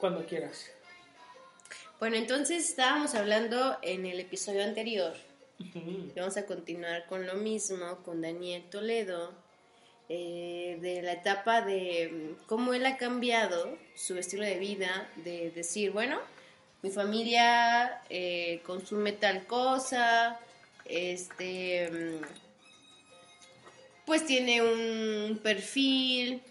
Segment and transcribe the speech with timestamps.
[0.00, 0.70] Cuando quieras.
[1.98, 5.12] Bueno, entonces estábamos hablando en el episodio anterior.
[6.16, 9.34] Vamos a continuar con lo mismo, con Daniel Toledo,
[10.08, 15.50] eh, de la etapa de mm, cómo él ha cambiado su estilo de vida, de
[15.50, 16.18] decir, bueno,
[16.80, 20.40] mi familia eh, consume tal cosa,
[20.86, 22.24] este, mm,
[24.06, 26.42] pues tiene un perfil,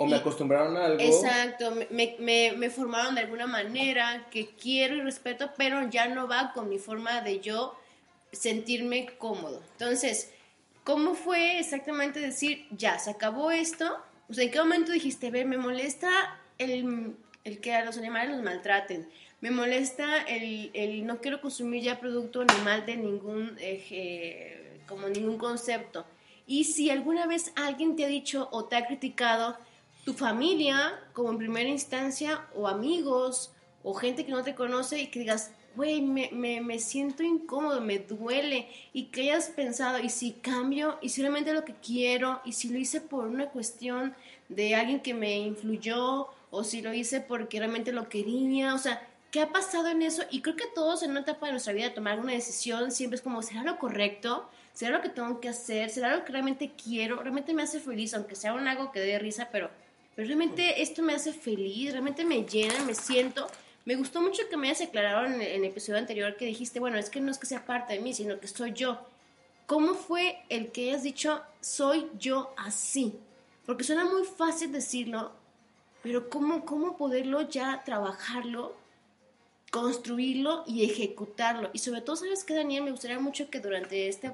[0.00, 1.00] o me acostumbraron a algo.
[1.00, 6.28] Exacto, me, me, me, formaron de alguna manera que quiero y respeto, pero ya no
[6.28, 7.76] va con mi forma de yo
[8.30, 9.60] sentirme cómodo.
[9.72, 10.32] Entonces,
[10.84, 13.96] ¿cómo fue exactamente decir, ya, se acabó esto?
[14.30, 18.36] O sea, ¿en qué momento dijiste, ver, me molesta el, el que a los animales
[18.36, 19.08] los maltraten?
[19.40, 25.38] Me molesta el, el no quiero consumir ya producto animal de ningún, eh, como ningún
[25.38, 26.06] concepto.
[26.46, 29.58] Y si alguna vez alguien te ha dicho o te ha criticado,
[30.08, 35.08] tu familia como en primera instancia o amigos o gente que no te conoce y
[35.08, 40.08] que digas, güey, me, me, me, siento incómodo, me duele y que hayas pensado, y
[40.08, 44.14] si cambio, y si realmente lo que quiero, y si lo hice por una cuestión
[44.48, 49.06] de alguien que me influyó, o si lo hice porque realmente lo quería, o sea,
[49.30, 50.22] ¿qué ha pasado en eso?
[50.30, 53.22] Y creo que todos en una etapa de nuestra vida tomar una decisión siempre es
[53.22, 54.48] como, ¿será lo correcto?
[54.72, 55.90] ¿Será lo que tengo que hacer?
[55.90, 57.16] ¿Será lo que realmente quiero?
[57.16, 58.14] ¿Realmente me hace feliz?
[58.14, 59.70] Aunque sea un algo que dé risa, pero
[60.18, 63.46] pero realmente esto me hace feliz, realmente me llena, me siento.
[63.84, 67.08] Me gustó mucho que me hayas aclarado en el, episodio anterior que dijiste, bueno, es
[67.08, 68.98] que no es que sea parte de mí, sino que soy yo.
[69.66, 73.14] ¿Cómo fue el que hayas dicho, soy yo así?
[73.64, 75.30] Porque suena muy fácil decirlo,
[76.02, 78.74] pero ¿cómo, cómo poderlo ya trabajarlo,
[79.70, 81.70] construirlo y ejecutarlo?
[81.72, 82.82] Y sobre todo, ¿sabes qué, Daniel?
[82.82, 84.32] Me gustaría mucho que durante este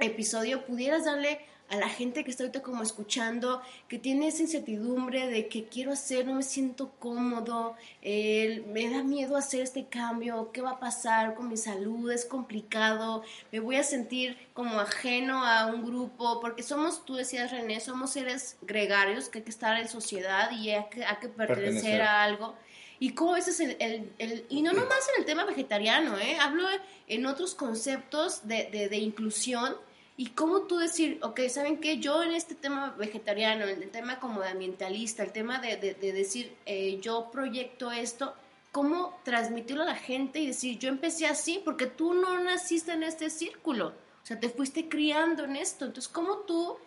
[0.00, 5.26] episodio pudieras darle a la gente que está ahorita como escuchando, que tiene esa incertidumbre
[5.26, 10.60] de que quiero hacer, no me siento cómodo, me da miedo hacer este cambio, qué
[10.60, 15.66] va a pasar con mi salud, es complicado, me voy a sentir como ajeno a
[15.66, 19.88] un grupo, porque somos, tú decías René, somos seres gregarios que hay que estar en
[19.88, 22.54] sociedad y hay que, hay que pertenecer, a algo.
[22.98, 26.38] Y cómo ese es el, el, y no nomás en el tema vegetariano, ¿eh?
[26.40, 26.62] hablo
[27.08, 29.76] en otros conceptos de, de, de inclusión
[30.18, 31.98] y cómo tú decir, ok, ¿saben qué?
[31.98, 36.12] Yo en este tema vegetariano, en el tema como de ambientalista, el tema de, de,
[36.12, 38.34] decir, eh, yo proyecto esto,
[38.72, 41.60] ¿cómo transmitirlo a la gente y decir, yo empecé así?
[41.62, 45.84] Porque tú no naciste en este círculo, o sea, te fuiste criando en esto.
[45.84, 46.78] Entonces, ¿cómo tú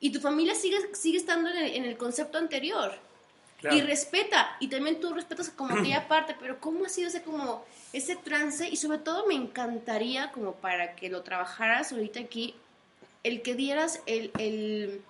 [0.00, 2.92] y tu familia sigue, sigue estando en el, concepto anterior?
[3.70, 7.64] Y respeta, y también tú respetas como aquella parte, pero ¿cómo ha sido ese como
[7.92, 8.68] ese trance?
[8.68, 12.56] Y sobre todo me encantaría como para que lo trabajaras ahorita aquí,
[13.24, 15.00] el que dieras el, el,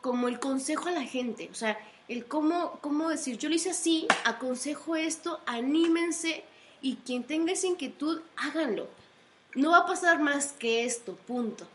[0.00, 3.70] como el consejo a la gente, o sea, el cómo, cómo decir, yo lo hice
[3.70, 6.42] así, aconsejo esto, anímense
[6.80, 8.86] y quien tenga esa inquietud, háganlo.
[9.54, 11.66] No va a pasar más que esto, punto.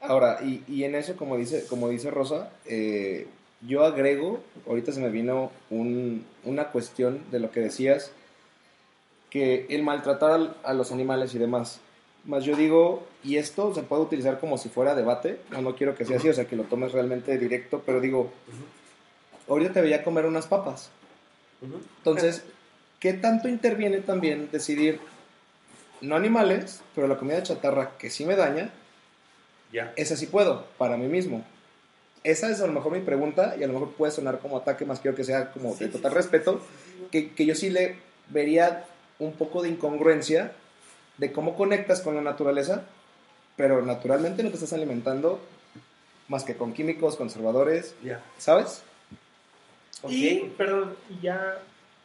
[0.00, 3.26] Ahora, y, y en eso, como dice, como dice Rosa, eh,
[3.66, 8.12] yo agrego, ahorita se me vino un, una cuestión de lo que decías,
[9.30, 11.80] que el maltratar a los animales y demás,
[12.24, 15.94] más yo digo, y esto se puede utilizar como si fuera debate, no, no quiero
[15.94, 18.32] que sea así, o sea, que lo tomes realmente directo, pero digo,
[19.48, 20.90] ahorita te veía comer unas papas.
[21.98, 22.44] Entonces,
[23.00, 25.00] ¿qué tanto interviene también decidir,
[26.00, 28.70] no animales, pero la comida chatarra que sí me daña,
[29.72, 29.92] ya.
[29.96, 31.44] esa sí puedo, para mí mismo?
[32.24, 34.84] Esa es a lo mejor mi pregunta, y a lo mejor puede sonar como ataque,
[34.84, 36.60] más quiero que sea como de total respeto,
[37.10, 37.96] que, que yo sí le
[38.28, 38.84] vería
[39.18, 40.52] un poco de incongruencia
[41.18, 42.84] de cómo conectas con la naturaleza,
[43.56, 45.40] pero naturalmente no te estás alimentando
[46.28, 47.94] más que con químicos, conservadores,
[48.38, 48.82] ¿sabes?
[50.08, 51.58] Y, perdón, ya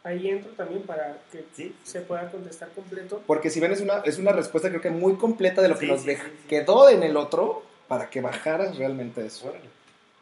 [0.04, 1.44] ahí entro también para que
[1.84, 3.22] se pueda contestar completo.
[3.26, 5.86] Porque si ven es una, es una respuesta creo que muy completa de lo que
[5.86, 6.04] nos
[6.48, 9.52] quedó en el otro para que bajaras realmente eso.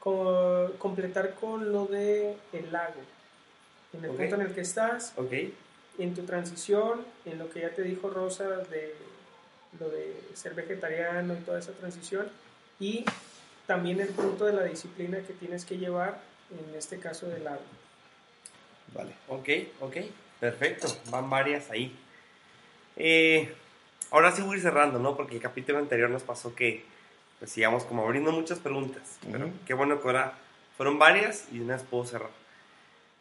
[0.01, 3.01] Como completar con lo de el lago.
[3.93, 5.55] En el punto en el que estás, okay
[5.99, 8.95] en tu transición, en lo que ya te dijo Rosa de
[9.79, 12.29] lo de ser vegetariano y toda esa transición,
[12.81, 13.05] y
[13.67, 16.21] también el punto de la disciplina que tienes que llevar,
[16.51, 17.61] en este caso del agua.
[18.95, 19.13] Vale.
[19.29, 19.49] Ok,
[19.81, 19.97] ok,
[20.41, 21.95] perfecto, van varias ahí.
[22.97, 23.53] Eh,
[24.11, 25.17] ahora sí voy a ir cerrando, ¿no?
[25.17, 26.85] Porque el capítulo anterior nos pasó que
[27.39, 30.33] pues sigamos como abriendo muchas preguntas, pero qué bueno que ahora
[30.77, 32.31] fueron varias y una vez puedo cerrar.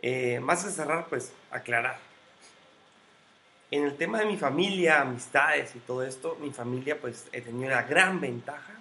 [0.01, 1.97] Eh, más que cerrar, pues aclarar
[3.71, 7.69] en el tema de mi familia, amistades y todo esto, mi familia pues he tenido
[7.69, 8.73] la gran ventaja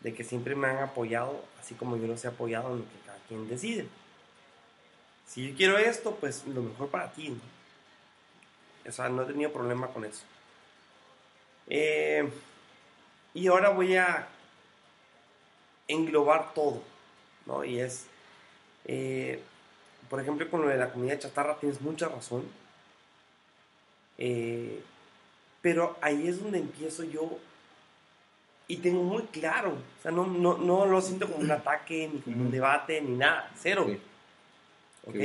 [0.00, 3.06] de que siempre me han apoyado, así como yo los he apoyado en lo que
[3.06, 3.86] cada quien decide.
[5.26, 7.36] si yo quiero esto, pues lo mejor para ti.
[8.86, 10.22] O sea, no he tenido problema con eso.
[11.66, 12.28] Eh,
[13.32, 14.28] y ahora voy a
[15.88, 16.82] englobar todo,
[17.46, 17.64] ¿no?
[17.64, 18.06] Y es,
[18.84, 19.42] eh,
[20.10, 22.44] por ejemplo, con lo de la comida chatarra tienes mucha razón.
[24.18, 24.82] Eh,
[25.60, 27.38] pero ahí es donde empiezo yo
[28.66, 32.20] y tengo muy claro, o sea, no, no, no lo siento como un ataque, ni
[32.20, 33.86] como un debate, ni nada, cero.
[35.06, 35.16] ¿Ok?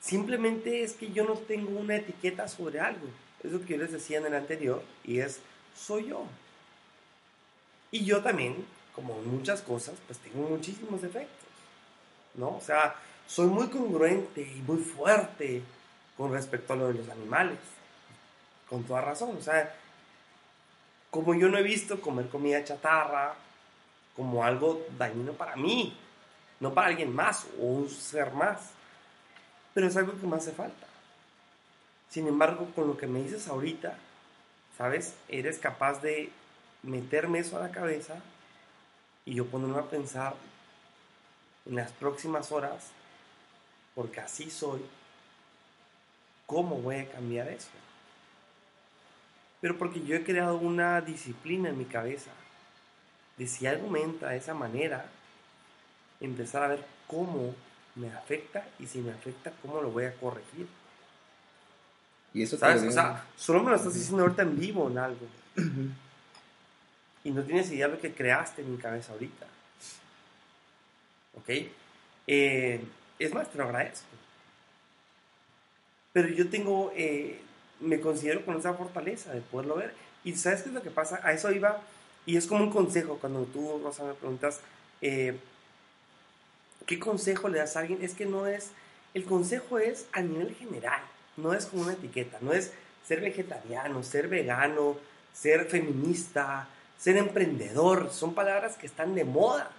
[0.00, 3.08] Simplemente es que yo no tengo una etiqueta sobre algo.
[3.42, 5.40] Es lo que yo les decía en el anterior, y es,
[5.74, 6.24] soy yo.
[7.90, 11.48] Y yo también, como muchas cosas, pues tengo muchísimos defectos,
[12.34, 12.56] ¿no?
[12.56, 15.62] O sea, soy muy congruente y muy fuerte
[16.16, 17.58] con respecto a lo de los animales,
[18.68, 19.36] con toda razón.
[19.36, 19.74] O sea,
[21.10, 23.34] como yo no he visto comer comida chatarra
[24.14, 25.96] como algo dañino para mí,
[26.60, 28.72] no para alguien más o un ser más,
[29.74, 30.86] pero es algo que me hace falta.
[32.10, 33.96] Sin embargo, con lo que me dices ahorita,
[34.76, 35.14] ¿sabes?
[35.28, 36.32] Eres capaz de
[36.82, 38.16] meterme eso a la cabeza
[39.24, 40.34] y yo ponerme a pensar
[41.66, 42.90] en las próximas horas,
[43.94, 44.84] porque así soy,
[46.46, 47.68] ¿cómo voy a cambiar eso?
[49.60, 52.30] Pero porque yo he creado una disciplina en mi cabeza
[53.36, 55.06] de si algo me entra de esa manera,
[56.20, 57.54] empezar a ver cómo
[57.94, 60.66] me afecta y si me afecta, cómo lo voy a corregir.
[62.34, 62.82] Y eso ¿Sabes?
[62.82, 65.26] O sea, solo me lo estás diciendo ahorita en vivo en algo.
[67.24, 69.46] y no tienes idea de lo que creaste en mi cabeza ahorita.
[71.34, 71.48] ¿Ok?
[72.26, 72.84] Eh,
[73.18, 74.06] es más, te lo agradezco.
[76.12, 77.40] Pero yo tengo eh,
[77.80, 79.94] me considero con esa fortaleza de poderlo ver.
[80.24, 81.20] Y ¿sabes qué es lo que pasa?
[81.22, 81.80] A eso iba,
[82.26, 84.60] y es como un consejo cuando tú, Rosa, me preguntas,
[85.00, 85.38] eh,
[86.86, 88.02] ¿qué consejo le das a alguien?
[88.02, 88.70] Es que no es,
[89.14, 91.00] el consejo es a nivel general,
[91.36, 92.72] no es como una etiqueta, no es
[93.06, 94.96] ser vegetariano, ser vegano,
[95.32, 99.70] ser feminista, ser emprendedor, son palabras que están de moda.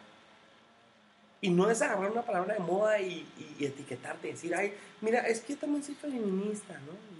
[1.42, 3.26] Y no es agarrar una palabra de moda y,
[3.60, 7.19] y, etiquetarte, decir, ay, mira, es que yo también soy feminista, ¿no?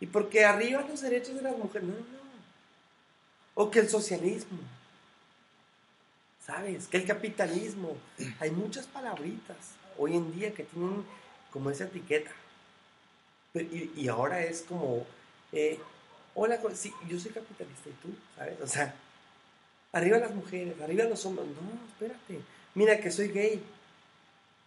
[0.00, 1.88] Y porque arriba los derechos de las mujeres.
[1.88, 2.20] No, no.
[3.54, 4.58] O que el socialismo.
[6.44, 6.88] ¿Sabes?
[6.88, 7.96] Que el capitalismo.
[8.40, 11.04] Hay muchas palabritas hoy en día que tienen
[11.52, 12.30] como esa etiqueta.
[13.54, 15.04] Y, ahora es como,
[15.52, 15.78] eh,
[16.34, 18.60] hola, sí, yo soy capitalista y tú, ¿sabes?
[18.62, 18.94] O sea,
[19.92, 21.48] arriba las mujeres, arriba los hombres.
[21.48, 22.40] No, espérate.
[22.74, 23.62] Mira que soy gay.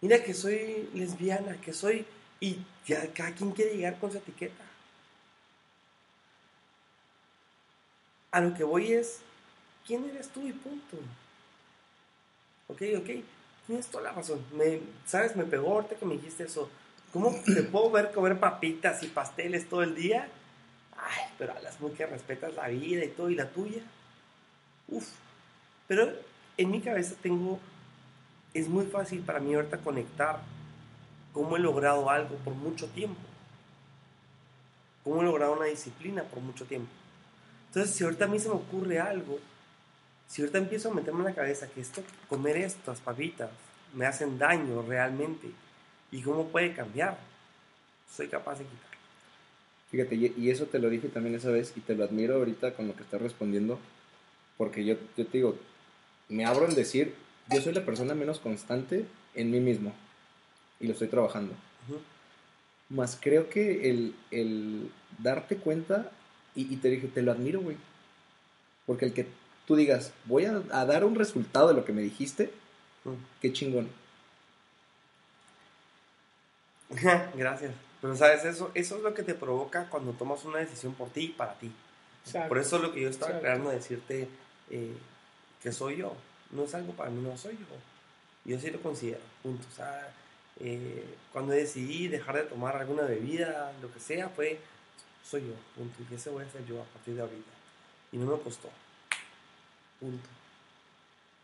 [0.02, 2.04] Mira que soy lesbiana, que soy...
[2.40, 4.62] Y ya cada quien quiere llegar con esa etiqueta.
[8.34, 9.20] A lo que voy es,
[9.86, 10.96] ¿quién eres tú y punto?
[12.66, 13.24] Ok, ok,
[13.64, 14.44] tienes toda la razón.
[14.52, 15.36] Me, ¿Sabes?
[15.36, 16.68] Me pegó ahorita que me dijiste eso.
[17.12, 20.26] ¿Cómo te puedo ver comer papitas y pasteles todo el día?
[20.96, 23.82] Ay, pero a las muy que respetas la vida y todo y la tuya.
[24.88, 25.06] Uf.
[25.86, 26.12] Pero
[26.56, 27.60] en mi cabeza tengo,
[28.52, 30.40] es muy fácil para mí ahorita conectar
[31.32, 33.20] cómo he logrado algo por mucho tiempo.
[35.04, 36.90] Cómo he logrado una disciplina por mucho tiempo.
[37.74, 39.40] Entonces, si ahorita a mí se me ocurre algo,
[40.28, 43.50] si ahorita empiezo a meterme en la cabeza que esto, comer estas papitas
[43.94, 45.48] me hacen daño realmente,
[46.12, 47.18] ¿y cómo puede cambiar?
[48.08, 48.98] Soy capaz de quitarlo.
[49.90, 52.86] Fíjate, y eso te lo dije también esa vez y te lo admiro ahorita con
[52.86, 53.80] lo que estás respondiendo,
[54.56, 55.56] porque yo, yo te digo,
[56.28, 57.16] me abro en decir,
[57.50, 59.04] yo soy la persona menos constante
[59.34, 59.92] en mí mismo
[60.78, 61.54] y lo estoy trabajando.
[62.88, 66.12] Más creo que el, el darte cuenta
[66.54, 67.76] y, te dije, te lo admiro, güey.
[68.86, 69.26] Porque el que
[69.66, 72.52] tú digas, voy a, dar un resultado de lo que me dijiste,
[73.04, 73.12] mm.
[73.40, 73.88] qué chingón.
[77.34, 77.72] Gracias.
[78.00, 81.24] Pero sabes, eso, eso es lo que te provoca cuando tomas una decisión por ti
[81.24, 81.72] y para ti.
[82.48, 84.28] Por eso es lo que yo estaba creando decirte
[84.70, 84.94] eh,
[85.62, 86.14] que soy yo.
[86.50, 87.66] No es algo para mí, no soy yo.
[88.44, 89.66] Yo sí lo considero, punto.
[89.72, 90.12] O sea,
[90.60, 94.58] eh, cuando decidí dejar de tomar alguna bebida, lo que sea, fue
[95.28, 95.96] soy yo, punto.
[96.10, 97.50] Y ese voy a ser yo a partir de ahorita.
[98.12, 98.68] Y no me costó.
[99.98, 100.28] Punto.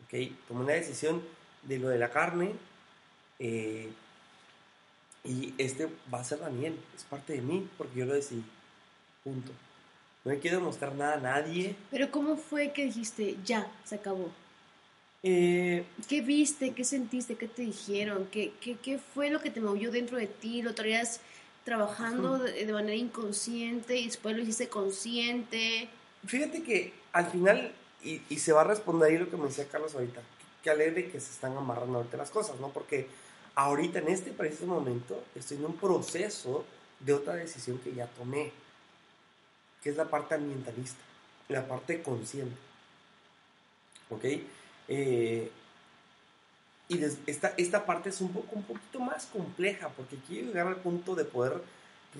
[0.05, 1.21] Ok, tomé una decisión
[1.63, 2.53] de lo de la carne.
[3.39, 3.89] Eh,
[5.23, 8.43] y este va a ser Daniel, es parte de mí, porque yo lo decidí.
[9.23, 9.51] Punto.
[10.23, 11.75] No me quiero mostrar nada a nadie.
[11.89, 14.31] Pero ¿cómo fue que dijiste, ya, se acabó?
[15.23, 16.73] Eh, ¿Qué viste?
[16.73, 17.35] ¿Qué sentiste?
[17.35, 18.27] ¿Qué te dijeron?
[18.31, 20.61] ¿Qué, qué, qué fue lo que te movió dentro de ti?
[20.61, 21.21] ¿Lo traías
[21.63, 25.89] trabajando de, manera inconsciente y después lo hiciste consciente.
[26.25, 27.71] Fíjate que al final,
[28.03, 30.21] y, y, se va a responder ahí lo que me decía Carlos ahorita,
[30.63, 32.69] que alegre que se están amarrando ahorita las cosas, ¿no?
[32.69, 33.07] Porque
[33.55, 36.65] Ahorita, en este preciso momento, estoy en un proceso
[36.99, 38.51] de otra decisión que ya tomé,
[39.83, 41.01] que es la parte ambientalista,
[41.49, 42.55] la parte consciente.
[44.09, 44.23] ¿Ok?
[44.87, 45.51] Eh,
[46.91, 50.75] y esta, esta parte es un, poco, un poquito más compleja porque quiero llegar al
[50.75, 51.61] punto de poder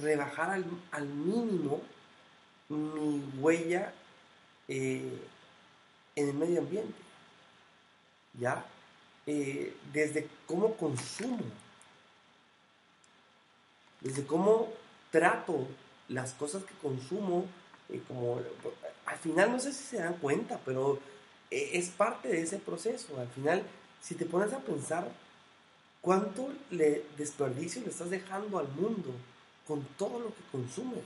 [0.02, 1.82] rebajar al, al mínimo
[2.70, 3.94] mi huella
[4.70, 5.20] eh,
[6.16, 6.96] en el medio ambiente.
[8.40, 8.66] ¿Ya?
[9.28, 11.44] Eh, desde cómo consumo,
[14.00, 14.70] desde cómo
[15.12, 15.68] trato
[16.08, 17.46] las cosas que consumo,
[17.90, 18.40] eh, como
[19.06, 20.98] al final no sé si se dan cuenta, pero
[21.50, 23.20] es parte de ese proceso.
[23.20, 23.64] Al final,
[24.02, 25.10] si te pones a pensar
[26.02, 29.12] cuánto le desperdicio le estás dejando al mundo
[29.68, 31.04] con todo lo que consumes.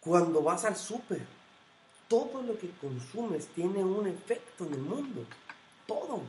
[0.00, 1.20] Cuando vas al súper,
[2.08, 5.24] todo lo que consumes tiene un efecto en el mundo.
[5.86, 6.22] Todo.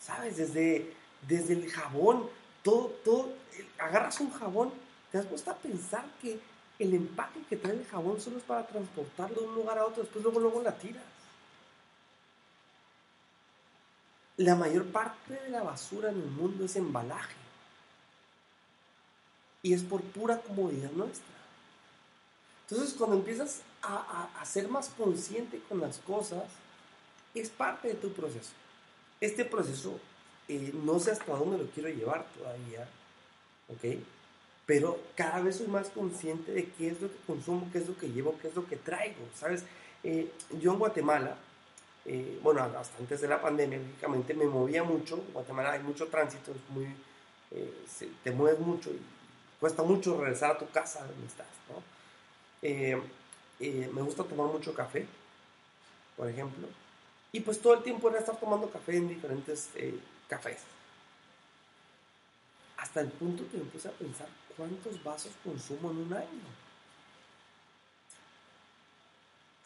[0.00, 0.36] ¿Sabes?
[0.36, 0.94] Desde,
[1.28, 2.28] desde el jabón,
[2.62, 3.32] todo, todo.
[3.78, 4.72] Agarras un jabón,
[5.10, 6.40] te has puesto a pensar que
[6.78, 10.02] el empaque que trae el jabón solo es para transportarlo de un lugar a otro,
[10.02, 11.19] después luego, luego la tiras.
[14.40, 17.34] La mayor parte de la basura en el mundo es embalaje.
[19.62, 21.26] Y es por pura comodidad nuestra.
[22.62, 26.44] Entonces, cuando empiezas a, ser más consciente con las cosas,
[27.34, 28.52] es parte de tu proceso.
[29.20, 30.00] Este proceso,
[30.48, 32.88] eh, no sé hasta dónde lo quiero llevar todavía,
[33.68, 34.00] ¿ok?
[34.64, 37.98] Pero cada vez soy más consciente de qué es lo que consumo, qué es lo
[37.98, 39.64] que llevo, qué es lo que traigo, ¿sabes?
[40.02, 41.36] Eh, yo en Guatemala,
[42.06, 45.16] eh, bueno, hasta antes de la pandemia, lógicamente me movía mucho.
[45.16, 46.86] En Guatemala hay mucho tránsito, es muy,
[48.22, 49.00] te mueves mucho y
[49.60, 51.46] cuesta mucho regresar a tu casa donde estás.
[52.62, 53.00] Eh,
[53.60, 55.06] eh, me gusta tomar mucho café,
[56.16, 56.66] por ejemplo,
[57.32, 60.58] y pues todo el tiempo era estar tomando café en diferentes eh, cafés.
[62.78, 66.69] Hasta el punto que me puse a pensar cuántos vasos consumo en un año.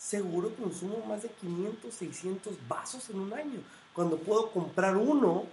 [0.05, 3.61] Seguro consumo más de 500, 600 vasos en un año,
[3.95, 5.47] cuando puedo comprar uno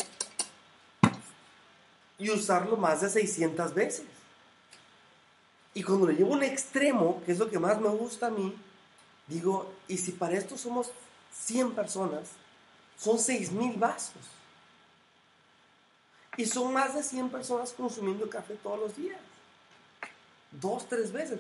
[2.18, 4.04] y usarlo más de 600 veces.
[5.74, 8.30] Y cuando lo llevo a un extremo, que es lo que más me gusta a
[8.30, 8.54] mí,
[9.28, 10.92] digo, y si para esto somos
[11.34, 12.32] 100 personas,
[12.98, 14.22] son 6 vasos.
[16.36, 19.20] Y son más de 100 personas consumiendo café todos los días.
[20.52, 21.40] Dos, tres veces.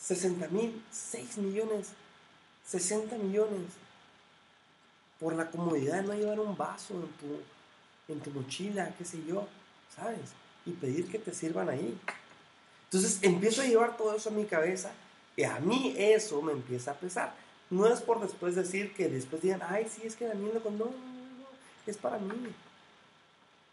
[0.00, 1.90] 60 mil, 6 millones,
[2.66, 3.70] 60 millones.
[5.18, 9.22] Por la comodidad de no llevar un vaso en tu, en tu mochila, qué sé
[9.24, 9.46] yo,
[9.94, 10.32] ¿sabes?
[10.66, 11.96] Y pedir que te sirvan ahí.
[12.84, 14.90] Entonces empiezo a llevar todo eso a mi cabeza
[15.36, 17.34] y a mí eso me empieza a pesar.
[17.70, 20.78] No es por después decir que después digan, ay, sí, es que Daniel no, no,
[20.78, 21.46] no, no,
[21.86, 22.52] es para mí.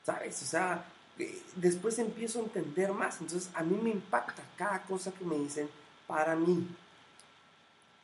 [0.05, 0.41] ¿Sabes?
[0.41, 0.85] O sea,
[1.17, 3.19] eh, después empiezo a entender más.
[3.19, 5.69] Entonces a mí me impacta cada cosa que me dicen
[6.07, 6.65] para mí.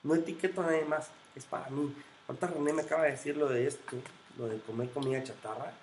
[0.06, 1.92] No etiqueto a nadie más, es para mí.
[2.28, 3.98] Ahorita René me acaba de decir lo de esto,
[4.38, 5.74] lo de comer comida chatarra,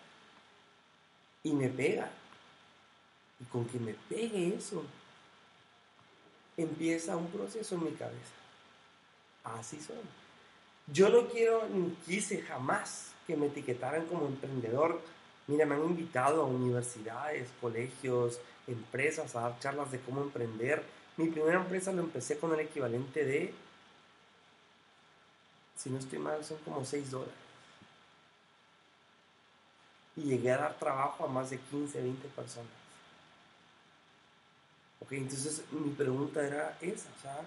[1.43, 2.09] y me pega.
[3.41, 4.85] Y con que me pegue eso,
[6.57, 8.37] empieza un proceso en mi cabeza.
[9.43, 9.97] Así son.
[10.87, 15.00] Yo no quiero ni quise jamás que me etiquetaran como emprendedor.
[15.49, 18.38] Mira, me han invitado a universidades, colegios,
[18.69, 20.85] empresas a dar charlas de cómo emprender.
[21.17, 23.52] Mi primera empresa lo empecé con el equivalente de,
[25.83, 27.35] si no estoy mal, son como 6 dólares.
[30.17, 32.71] Y llegué a dar trabajo a más de 15, 20 personas.
[35.01, 37.41] Ok, entonces mi pregunta era esa, o sea,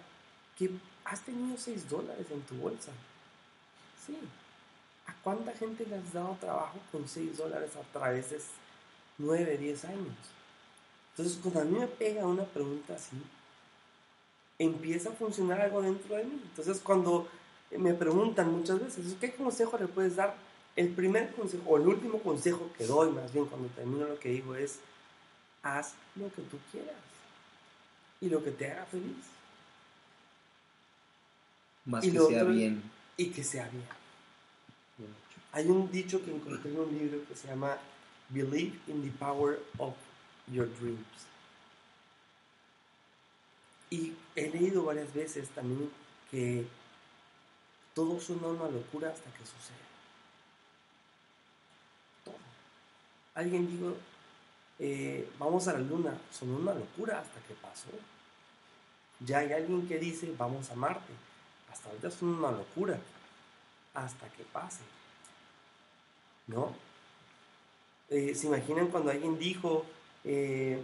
[0.58, 0.70] ¿qué,
[1.06, 2.92] ¿has tenido 6 dólares en tu bolsa?
[4.06, 4.18] Sí.
[5.08, 8.42] ¿A cuánta gente le has dado trabajo con 6 dólares a través de
[9.20, 10.16] 9, 10 años?
[11.12, 13.16] Entonces, cuando a mí me pega una pregunta así,
[14.60, 16.42] empieza a funcionar algo dentro de mí.
[16.44, 17.30] Entonces, cuando
[17.72, 20.36] me preguntan muchas veces, ¿qué consejo le puedes dar?
[20.76, 24.30] El primer consejo, o el último consejo que doy, más bien cuando termino lo que
[24.30, 24.80] digo, es,
[25.64, 26.96] haz lo que tú quieras
[28.22, 29.26] y lo que te haga feliz.
[31.86, 32.84] Más que sea bien.
[33.18, 33.86] Y que sea bien.
[35.52, 37.78] Hay un dicho que encontré en un libro que se llama
[38.30, 39.94] Believe in the Power of
[40.52, 41.00] Your Dreams.
[43.90, 45.90] Y he leído varias veces también
[46.30, 46.66] que
[47.96, 49.86] todo suena una locura hasta que sucede.
[52.26, 52.36] Todo.
[53.34, 53.96] Alguien dijo,
[54.80, 57.88] eh, vamos a la luna, son una locura hasta que pasó.
[59.22, 61.14] Ya hay alguien que dice, vamos a Marte.
[61.72, 63.00] Hasta ahorita es una locura.
[63.94, 64.84] Hasta que pase.
[66.48, 66.76] ¿No?
[68.10, 69.86] Eh, ¿Se imaginan cuando alguien dijo
[70.26, 70.84] eh,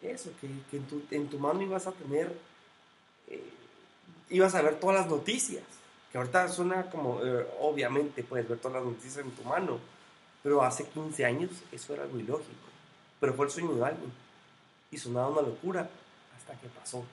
[0.00, 2.34] eso, que, en, tu, en, tu, mano ibas a tener,
[4.30, 5.79] ibas a ver todas las noticias?
[6.10, 9.78] Que ahorita suena como, eh, obviamente puedes ver todas las noticias en tu mano,
[10.42, 12.68] pero hace 15 años eso era algo ilógico.
[13.20, 14.12] Pero fue el sueño de alguien.
[14.90, 15.88] Y sonaba una locura
[16.36, 17.04] hasta que pasó.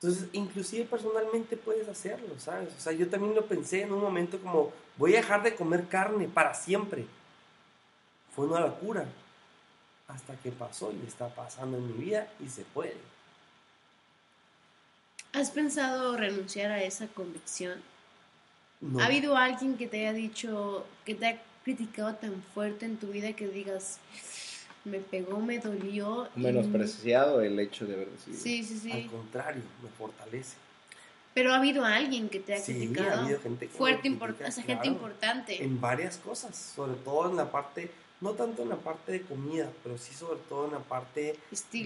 [0.00, 2.68] Entonces, inclusive personalmente puedes hacerlo, ¿sabes?
[2.76, 5.88] O sea, yo también lo pensé en un momento como, voy a dejar de comer
[5.88, 7.06] carne para siempre.
[8.34, 9.06] Fue una locura.
[10.06, 12.96] Hasta que pasó y está pasando en mi vida y se puede.
[15.32, 17.80] ¿Has pensado renunciar a esa convicción?
[18.80, 19.00] No.
[19.00, 23.08] ¿Ha habido alguien que te haya dicho, que te ha criticado tan fuerte en tu
[23.08, 23.98] vida que digas,
[24.84, 26.28] me pegó, me dolió.
[26.34, 28.42] Menospreciado el hecho de haber decidido.
[28.42, 28.92] Sí, sí, sí.
[28.92, 30.56] Al contrario, me fortalece.
[31.34, 33.10] Pero ha habido alguien que te ha sí, criticado.
[33.10, 35.62] Ha habido gente que fuerte, import o sea, gente importante.
[35.62, 39.70] En varias cosas, sobre todo en la parte, no tanto en la parte de comida,
[39.82, 41.38] pero sí sobre todo en la parte.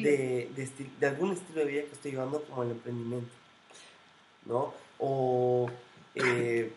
[0.03, 3.33] De, de, estil, de algún estilo de vida que estoy llevando como el emprendimiento.
[4.47, 4.75] ¿No?
[4.99, 5.71] O
[6.15, 6.73] eh,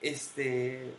[0.00, 0.92] este,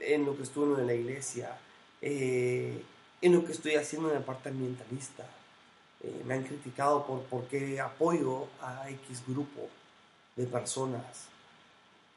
[0.00, 1.58] en lo que estuve en la iglesia.
[2.00, 2.82] Eh,
[3.20, 5.28] en lo que estoy haciendo en la parte ambientalista.
[6.02, 9.68] Eh, me han criticado por, por qué apoyo a X grupo
[10.36, 11.26] de personas.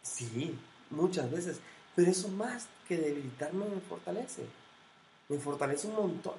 [0.04, 0.56] Sí,
[0.90, 1.60] muchas veces.
[1.96, 4.46] Pero eso más que debilitarme me fortalece.
[5.32, 6.36] Me fortalece un montón.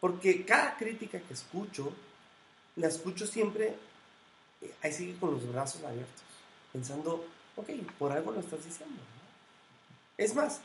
[0.00, 1.92] Porque cada crítica que escucho,
[2.74, 3.76] la escucho siempre,
[4.60, 6.24] eh, ahí sigue con los brazos abiertos.
[6.72, 7.68] Pensando, ok,
[8.00, 9.00] por algo lo estás diciendo.
[10.18, 10.60] Es más,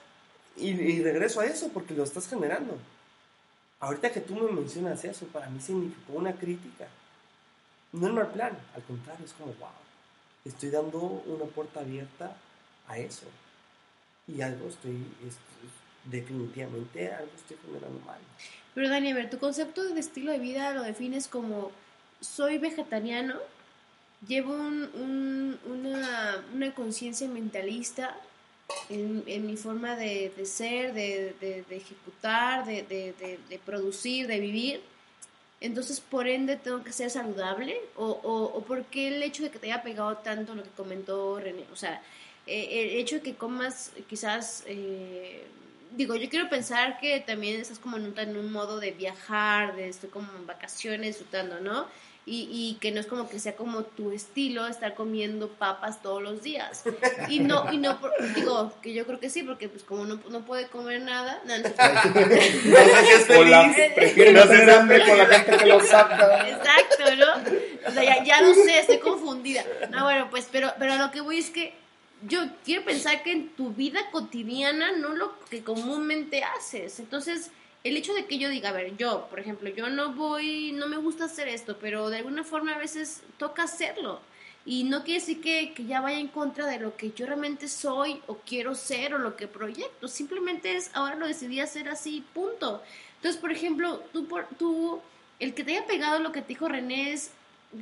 [0.57, 2.79] y, regreso a eso porque lo estás generando.
[3.79, 6.87] Ahorita que tú me mencionas eso, para mí significó una crítica.
[7.91, 9.69] No en mal plan, al contrario, es como, wow,
[10.45, 12.35] estoy dando una puerta abierta
[12.87, 13.27] a eso.
[14.27, 15.35] Y algo estoy, es,
[16.05, 18.19] definitivamente algo estoy generando mal.
[18.73, 21.71] Pero Dani, tu concepto de estilo de vida lo defines como,
[22.21, 23.35] soy vegetariano,
[24.27, 28.15] llevo un, un, una, conciencia mentalista
[28.89, 34.81] en, en, mi forma de, de ser, de, ejecutar, de, producir, de vivir.
[35.59, 37.77] Entonces, por ende, tengo que ser saludable.
[37.95, 40.69] O, o, o por qué el hecho de que te haya pegado tanto lo que
[40.69, 41.65] comentó René.
[41.71, 42.01] O sea,
[42.47, 44.63] eh, el hecho de que comas quizás...
[44.65, 45.45] Eh,
[45.91, 49.75] digo, yo quiero pensar que también estás como en un, en un modo de viajar,
[49.75, 51.87] de estoy como en vacaciones, disfrutando, ¿no?
[52.23, 56.21] Y, y, que no es como que sea como tu estilo estar comiendo papas todos
[56.21, 56.83] los días.
[57.29, 57.97] Y no, y no
[58.35, 61.57] digo que yo creo que sí, porque pues como no, no puede comer nada, no,
[61.57, 61.63] no,
[63.33, 66.47] no la, prefiere no tener hambre con la gente que lo saca.
[66.47, 67.89] Exacto, ¿no?
[67.89, 69.63] O sea, ya, ya no sé, estoy confundida.
[69.89, 71.80] No, bueno, pues, pero, pero lo que voy es que
[72.27, 76.99] yo quiero pensar que en tu vida cotidiana no lo que comúnmente haces.
[76.99, 77.51] Entonces,
[77.83, 80.87] el hecho de que yo diga, a ver, yo, por ejemplo, yo no voy, no
[80.87, 84.21] me gusta hacer esto, pero de alguna forma a veces toca hacerlo.
[84.63, 87.67] Y no quiere decir que, que, ya vaya en contra de lo que yo realmente
[87.67, 90.07] soy o quiero ser o lo que proyecto.
[90.07, 92.83] Simplemente es, ahora lo decidí hacer así, punto.
[93.15, 95.01] Entonces, por ejemplo, tú, por, tú
[95.39, 97.31] el que te haya pegado lo que te dijo René es,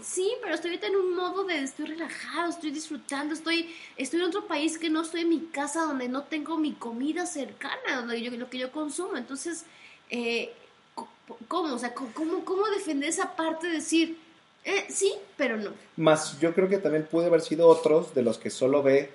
[0.04, 4.28] sí, pero estoy ahorita en un modo de estoy relajado, estoy disfrutando, estoy, estoy en
[4.28, 8.22] otro país que no estoy en mi casa, donde no tengo mi comida cercana, donde
[8.22, 9.18] yo, lo que yo consumo.
[9.18, 9.66] Entonces,
[10.10, 10.54] eh,
[11.48, 11.74] ¿cómo?
[11.74, 14.18] O sea, ¿cómo, ¿cómo defender esa parte de decir,
[14.64, 15.72] eh, sí, pero no?
[15.98, 19.12] Más yo creo que también puede haber sido otros de los que solo ve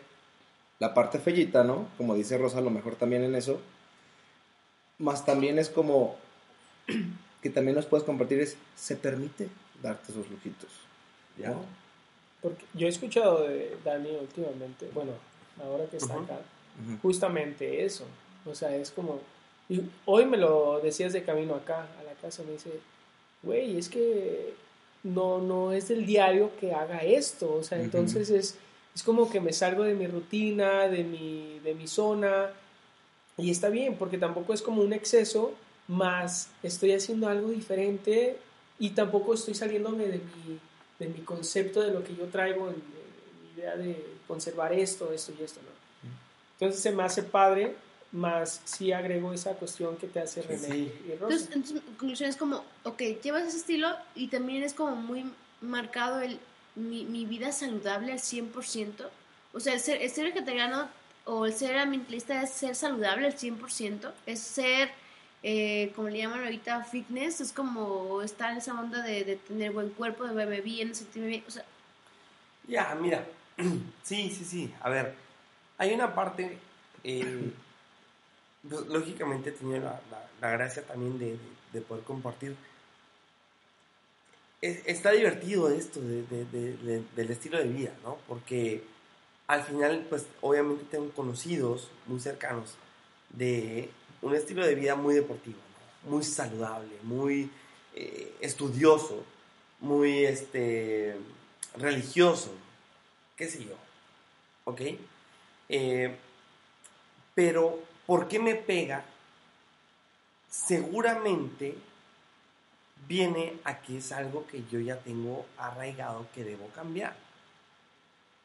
[0.78, 1.88] la parte fellita, ¿no?
[1.96, 3.60] Como dice Rosa, a lo mejor también en eso.
[4.98, 6.16] Más también es como
[7.42, 9.48] que también nos puedes compartir es, se permite
[9.84, 10.70] darte esos lujitos.
[11.38, 11.50] ¿ya?
[11.50, 11.64] ¿no?
[12.40, 15.12] Porque yo he escuchado de Dani últimamente, bueno,
[15.62, 16.24] ahora que está uh -huh.
[16.24, 17.00] acá, uh -huh.
[17.00, 18.04] justamente eso.
[18.46, 19.20] O sea, es como,
[19.68, 22.70] y hoy me lo decías de camino acá, a la casa, me dice,
[23.42, 24.54] güey, es que
[25.02, 27.84] no, no es del diario que haga esto, o sea, uh -huh.
[27.84, 28.58] entonces es,
[28.94, 32.50] es como que me salgo de mi rutina, de mi, de mi zona,
[33.36, 35.52] y está bien, porque tampoco es como un exceso,
[35.88, 38.38] más estoy haciendo algo diferente
[38.84, 40.58] y tampoco estoy saliéndome de mi,
[40.98, 45.32] de mi concepto de lo que yo traigo, en, mi idea de conservar esto, esto
[45.38, 46.10] y esto, ¿no?
[46.52, 47.76] Entonces se me hace padre
[48.12, 50.92] más si agrego esa cuestión que te hace René sí.
[51.06, 51.34] y Rosa.
[51.34, 55.24] Entonces, entonces, conclusión es como, ok, llevas ese estilo y también es como muy
[55.62, 56.38] marcado el
[56.74, 59.08] mi, mi vida saludable al 100%.
[59.54, 60.88] O sea, el ser, el ser vegetariano
[61.24, 64.90] o el ser ambientalista es ser saludable al 100%, es ser,
[65.46, 69.72] eh, como le llaman ahorita, fitness, es como estar en esa onda de, de tener
[69.72, 71.66] buen cuerpo, de verme bien, sentirme bien, o sea...
[72.66, 73.26] Ya, mira,
[74.02, 75.14] sí, sí, sí, a ver,
[75.76, 76.56] hay una parte...
[77.04, 77.52] Eh,
[78.88, 80.00] lógicamente he tenido la,
[80.40, 81.36] la, gracia también de,
[81.74, 82.56] de, poder compartir.
[84.62, 88.16] está divertido esto de, del estilo de vida, ¿no?
[88.26, 88.82] Porque
[89.46, 92.76] al final, pues obviamente tengo conocidos muy cercanos
[93.28, 93.90] de
[94.24, 95.58] un estilo de vida muy deportivo,
[96.08, 97.50] muy saludable, muy
[97.94, 99.22] eh, estudioso,
[99.80, 101.14] muy este,
[101.76, 102.50] religioso,
[103.36, 103.76] qué sé yo,
[104.64, 104.80] ¿ok?
[105.68, 106.16] Eh,
[107.34, 109.04] pero, ¿por qué me pega?
[110.48, 111.74] Seguramente
[113.06, 117.14] viene a que es algo que yo ya tengo arraigado que debo cambiar.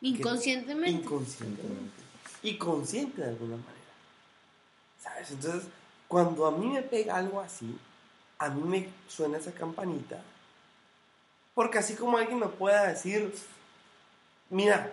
[0.01, 1.03] Inconscientemente.
[1.03, 2.03] inconscientemente.
[2.43, 3.78] Y consciente de alguna manera.
[4.99, 5.31] ¿Sabes?
[5.31, 5.63] Entonces,
[6.07, 7.77] cuando a mí me pega algo así,
[8.37, 10.21] a mí me suena esa campanita.
[11.53, 13.33] Porque así como alguien me pueda decir,
[14.49, 14.91] mira,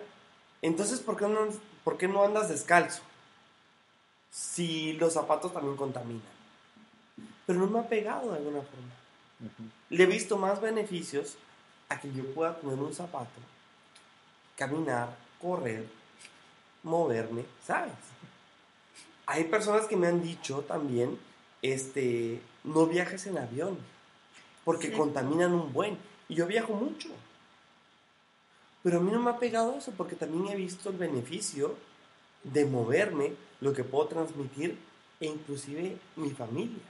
[0.61, 1.47] entonces, ¿por qué no,
[1.83, 3.01] por qué no andas descalzo?
[4.29, 6.21] Si los zapatos también contaminan.
[7.45, 8.93] Pero no me ha pegado de alguna forma.
[9.89, 11.37] Le he visto más beneficios
[11.89, 13.39] a que yo pueda poner un zapato,
[14.57, 15.87] caminar, correr,
[16.83, 17.93] moverme, ¿sabes?
[19.27, 21.19] Hay personas que me han dicho también,
[21.61, 23.77] este, no viajes en avión,
[24.63, 25.97] porque contaminan un buen.
[26.29, 27.09] Y yo viajo mucho.
[28.83, 31.75] Pero a mí no me ha pegado eso, porque también he visto el beneficio
[32.43, 34.77] de moverme, lo que puedo transmitir,
[35.19, 36.83] e inclusive mi familia.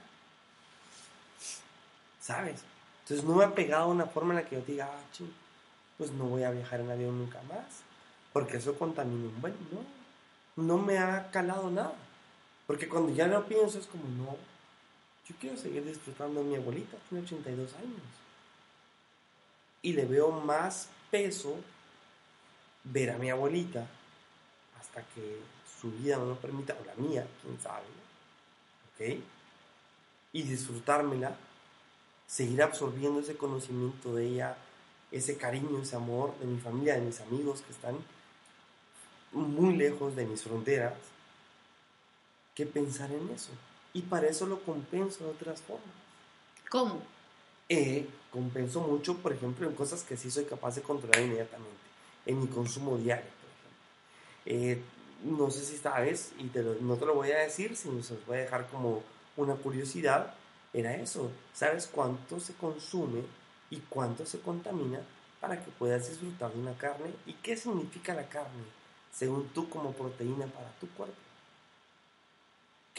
[2.20, 2.62] ¿Sabes?
[3.02, 5.32] Entonces no me ha pegado una forma en la que yo diga, ah, ching,
[5.96, 7.82] pues no voy a viajar en avión nunca más,
[8.32, 9.54] porque eso contamina un buen.
[9.72, 11.94] No, no me ha calado nada.
[12.68, 14.36] Porque cuando ya lo pienso es como, no,
[15.26, 18.02] yo quiero seguir disfrutando de mi abuelita, tiene 82 años.
[19.80, 21.56] Y le veo más peso
[22.84, 23.86] ver a mi abuelita
[24.78, 25.40] hasta que
[25.80, 27.86] su vida no lo permita, o la mía, quién sabe,
[28.92, 29.24] ¿ok?
[30.34, 31.38] Y disfrutármela,
[32.26, 34.58] seguir absorbiendo ese conocimiento de ella,
[35.10, 37.96] ese cariño, ese amor de mi familia, de mis amigos que están
[39.32, 40.92] muy lejos de mis fronteras,
[42.58, 43.50] que pensar en eso.
[43.94, 45.86] Y para eso lo compenso de otras formas.
[46.68, 47.00] ¿Cómo?
[47.68, 51.78] Eh, compenso mucho, por ejemplo, en cosas que sí soy capaz de controlar inmediatamente.
[52.26, 54.80] En mi consumo diario, por ejemplo.
[54.80, 54.82] Eh,
[55.22, 58.38] no sé si sabes, y no te lo voy a decir, sino se los voy
[58.38, 59.04] a dejar como
[59.36, 60.34] una curiosidad,
[60.72, 61.30] era eso.
[61.54, 63.22] ¿Sabes cuánto se consume
[63.70, 64.98] y cuánto se contamina
[65.40, 67.12] para que puedas disfrutar de una carne?
[67.24, 68.64] ¿Y qué significa la carne,
[69.12, 71.27] según tú, como proteína para tu cuerpo?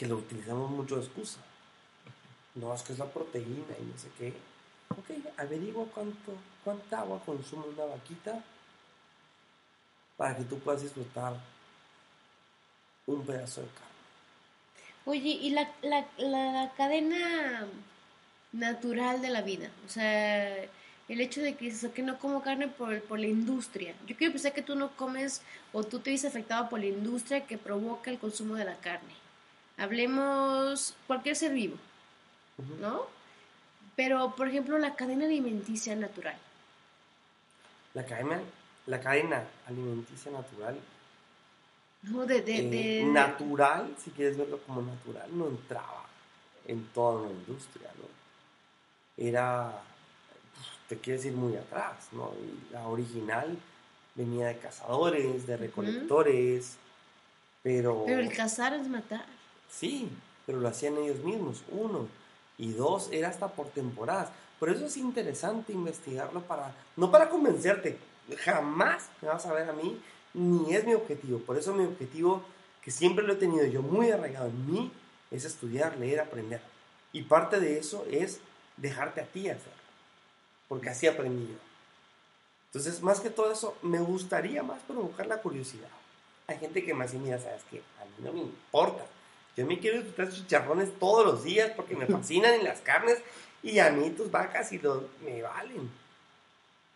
[0.00, 1.40] Que lo utilizamos mucho de excusa.
[2.54, 4.32] No, es que es la proteína y no sé qué.
[4.88, 6.32] Ok, averigua cuánto,
[6.64, 8.42] cuánta agua consume una vaquita
[10.16, 11.34] para que tú puedas disfrutar
[13.06, 13.90] un pedazo de carne.
[15.04, 17.66] Oye, ¿y la, la, la cadena
[18.52, 19.70] natural de la vida?
[19.84, 20.64] O sea,
[21.08, 23.94] el hecho de que dices que no como carne por, por la industria.
[24.06, 25.42] Yo quiero pensar que tú no comes
[25.74, 29.19] o tú te ves afectado por la industria que provoca el consumo de la carne
[29.80, 31.76] hablemos cualquier ser vivo,
[32.80, 33.06] ¿no?
[33.96, 36.36] Pero, por ejemplo, la cadena alimenticia natural.
[37.94, 38.40] La cadena,
[38.86, 40.78] la cadena alimenticia natural.
[42.02, 46.06] No, de, de, eh, Natural, si quieres verlo como natural, no entraba
[46.66, 49.22] en toda la industria, ¿no?
[49.22, 49.82] Era,
[50.54, 52.32] pues, te quieres ir muy atrás, ¿no?
[52.72, 53.58] la original
[54.14, 56.76] venía de cazadores, de recolectores,
[57.62, 58.04] pero...
[58.06, 59.39] Pero el cazar es matar.
[59.70, 60.10] Sí,
[60.46, 62.08] pero lo hacían ellos mismos, uno.
[62.58, 64.30] Y dos, era hasta por temporadas.
[64.58, 67.96] Por eso es interesante investigarlo para, no para convencerte,
[68.38, 69.98] jamás me vas a ver a mí,
[70.34, 71.38] ni es mi objetivo.
[71.38, 72.42] Por eso mi objetivo,
[72.82, 74.92] que siempre lo he tenido yo muy arraigado en mí,
[75.30, 76.60] es estudiar, leer, aprender.
[77.12, 78.40] Y parte de eso es
[78.76, 79.72] dejarte a ti hacer.
[80.68, 81.58] Porque así aprendí yo.
[82.66, 85.88] Entonces, más que todo eso, me gustaría más provocar la curiosidad.
[86.46, 89.06] Hay gente que más y mira, sabes que a mí no me importa
[89.56, 93.18] yo me quiero disfrutar chicharrones todos los días porque me fascinan en las carnes
[93.62, 95.90] y a mí tus vacas y los, me valen.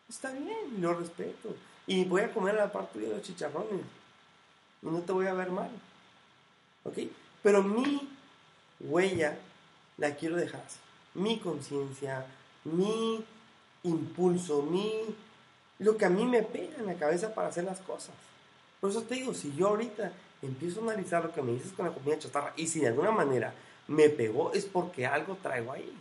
[0.09, 1.55] Está bien, lo respeto.
[1.87, 3.83] Y voy a comer a la parte de los chicharrones.
[4.83, 5.71] Y no te voy a ver mal.
[6.85, 6.99] ¿Ok?
[7.43, 8.09] Pero mi
[8.81, 9.37] huella
[9.99, 10.79] la quiero dejar así.
[11.14, 12.27] Mi conciencia,
[12.64, 13.25] mi
[13.83, 15.14] impulso, mi...
[15.79, 18.14] Lo que a mí me pega en la cabeza para hacer las cosas.
[18.81, 20.12] Por eso te digo, si yo ahorita
[20.46, 23.11] empiezo a analizar lo que me dices con la comida chatarra y si de alguna
[23.11, 23.54] manera
[23.88, 25.92] me pegó es porque algo traigo ahí.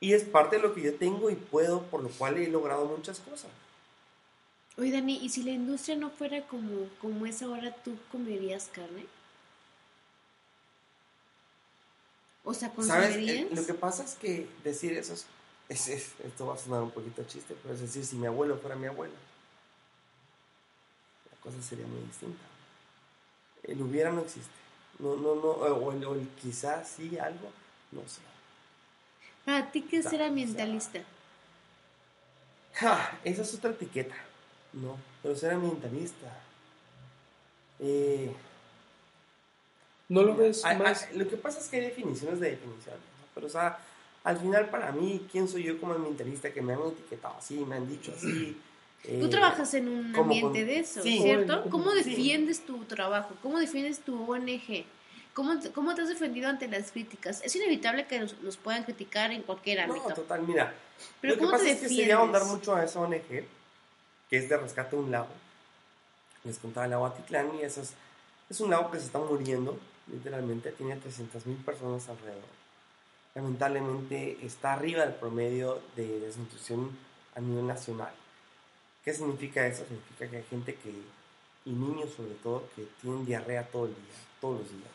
[0.00, 2.84] Y es parte de lo que yo tengo y puedo, por lo cual he logrado
[2.84, 3.50] muchas cosas.
[4.76, 9.06] Oye, Dani, ¿y si la industria no fuera como, como es ahora, tú comerías carne?
[12.42, 13.16] O sea, ¿Sabes?
[13.16, 15.26] Eh, Lo que pasa es que decir eso es,
[15.68, 18.58] es- es- esto va a sonar un poquito chiste, pero es decir, si mi abuelo
[18.58, 19.14] fuera mi abuela,
[21.30, 22.42] la cosa sería muy distinta.
[23.64, 24.50] El hubiera no existe.
[24.98, 27.50] No, no, no, o el, o el quizás sí algo,
[27.92, 28.20] no sé.
[29.44, 31.00] Para ti, ¿qué es ser O sea, ambientalista?
[32.74, 34.14] Ja, esa es otra etiqueta.
[34.72, 36.40] No, pero ser ambientalista.
[37.80, 38.32] Eh,
[40.08, 41.08] ¿No lo ves Hay- más?
[41.14, 43.26] lo que pasa es que hay definiciones de definiciones, ¿no?
[43.34, 43.78] pero o sea,
[44.22, 47.76] al final para mí, ¿quién soy yo como ambientalista que me han etiquetado así, me
[47.76, 48.60] han dicho así?
[49.04, 51.20] Tú Eh, trabajas en un ¿cómo ambiente con- de eso, Sí.
[51.20, 51.64] ¿cierto?
[51.68, 52.04] ¿Cómo Sí.
[52.04, 53.34] defiendes tu trabajo?
[53.42, 54.86] ¿Cómo defiendes tu ONG?
[55.34, 57.42] ¿Cómo te, ¿Cómo te has defendido ante las críticas?
[57.44, 60.14] Es inevitable que nos, nos puedan criticar en cualquier No, ámbito.
[60.14, 60.72] total, mira.
[61.20, 63.44] Pero lo que ¿cómo pasa te es que sería ahondar mucho a esa ONG,
[64.30, 65.28] que es de rescate de un lago.
[66.44, 67.92] Les contaba el lago Atitlán y eso es,
[68.48, 69.78] es un lago que se está muriendo,
[70.10, 72.42] literalmente, tiene 300.000 personas alrededor.
[73.34, 76.96] Lamentablemente está arriba del promedio de desnutrición
[77.34, 78.12] a nivel nacional.
[79.04, 79.84] ¿Qué significa eso?
[79.84, 80.90] Significa que hay gente que,
[81.66, 84.90] y niños sobre todo, que tienen diarrea todo el día, todos los días,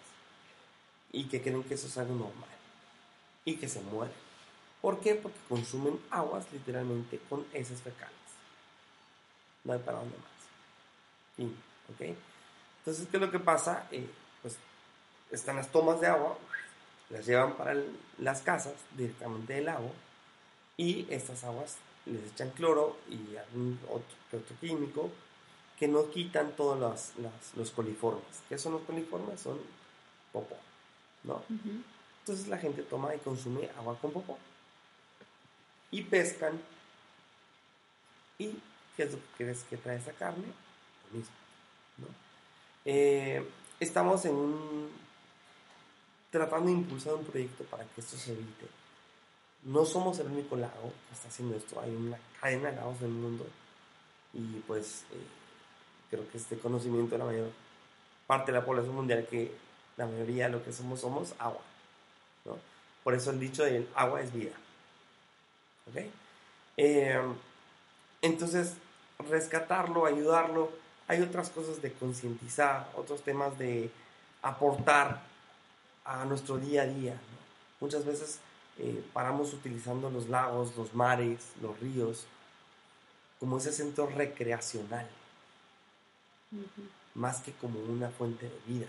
[1.11, 2.49] y que creen que eso es algo normal,
[3.45, 4.15] y que se mueren.
[4.81, 5.15] ¿Por qué?
[5.15, 8.15] Porque consumen aguas literalmente con heces fecales.
[9.63, 11.35] No hay para dónde más.
[11.35, 11.55] Fin,
[11.93, 12.15] ¿ok?
[12.79, 13.87] Entonces, ¿qué es lo que pasa?
[13.91, 14.09] Eh,
[14.41, 14.57] pues
[15.31, 16.37] están las tomas de agua,
[17.09, 17.75] las llevan para
[18.17, 19.91] las casas directamente del lago
[20.77, 25.09] y estas aguas les echan cloro y algún otro, químico
[25.77, 28.23] que no quitan todos los, las- los coliformes.
[28.49, 29.39] ¿Qué son los coliformes?
[29.39, 29.57] Son
[30.33, 30.57] popó,
[31.23, 31.41] ¿no?
[32.21, 34.38] Entonces la gente toma y consume agua con popó.
[35.91, 36.59] Y pescan.
[38.38, 38.53] ¿Y
[38.95, 40.45] qué es lo que crees que trae esa carne?
[41.12, 41.33] Lo mismo.
[41.97, 42.07] ¿no?
[42.85, 43.45] Eh,
[43.79, 44.89] estamos en un.
[46.31, 48.67] tratando de impulsar un proyecto para que esto se evite.
[49.63, 51.79] No somos el único lago que está haciendo esto.
[51.81, 53.45] Hay una cadena de lagos en el mundo.
[54.33, 55.25] Y pues eh,
[56.09, 57.51] creo que es de conocimiento de la mayor
[58.27, 59.51] parte de la población mundial que
[59.97, 61.61] la mayoría de lo que somos somos agua.
[62.45, 62.57] ¿no?
[63.03, 64.53] Por eso el dicho del agua es vida.
[65.87, 65.97] ¿Ok?
[66.77, 67.19] Eh,
[68.21, 68.75] entonces,
[69.29, 70.71] rescatarlo, ayudarlo,
[71.07, 73.89] hay otras cosas de concientizar, otros temas de
[74.41, 75.21] aportar
[76.05, 77.15] a nuestro día a día.
[77.79, 78.39] Muchas veces
[78.79, 82.25] eh, paramos utilizando los lagos, los mares, los ríos,
[83.37, 85.05] como ese centro recreacional,
[87.13, 88.87] más que como una fuente de vida.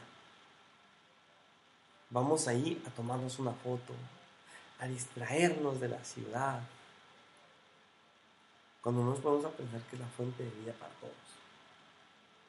[2.11, 3.93] Vamos ahí a tomarnos una foto,
[4.79, 6.61] a distraernos de la ciudad,
[8.81, 11.15] cuando nos vamos a pensar que es la fuente de vida para todos.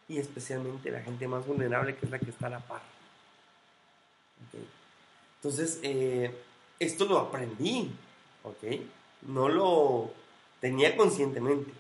[0.08, 2.82] Y especialmente la gente más vulnerable, que es la que está a la par.
[5.38, 6.32] Entonces, eh,
[6.86, 7.92] esto lo aprendí,
[8.44, 8.80] ¿ok?
[9.28, 10.12] No lo
[10.60, 11.72] tenía conscientemente.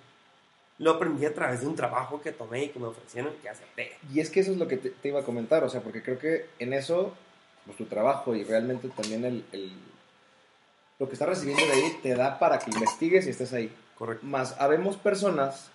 [0.77, 3.49] Lo aprendí a través de un trabajo que tomé y que me ofrecieron y que
[3.49, 3.91] acepté.
[4.13, 6.01] Y es que eso es lo que te, te iba a comentar, o sea, porque
[6.01, 7.13] creo que en eso,
[7.65, 9.73] pues tu trabajo y realmente también el, el-
[10.99, 13.71] lo que estás recibiendo de ahí te da para que investigues y estés ahí.
[13.97, 14.25] Correcto.
[14.25, 15.69] Más, habemos personas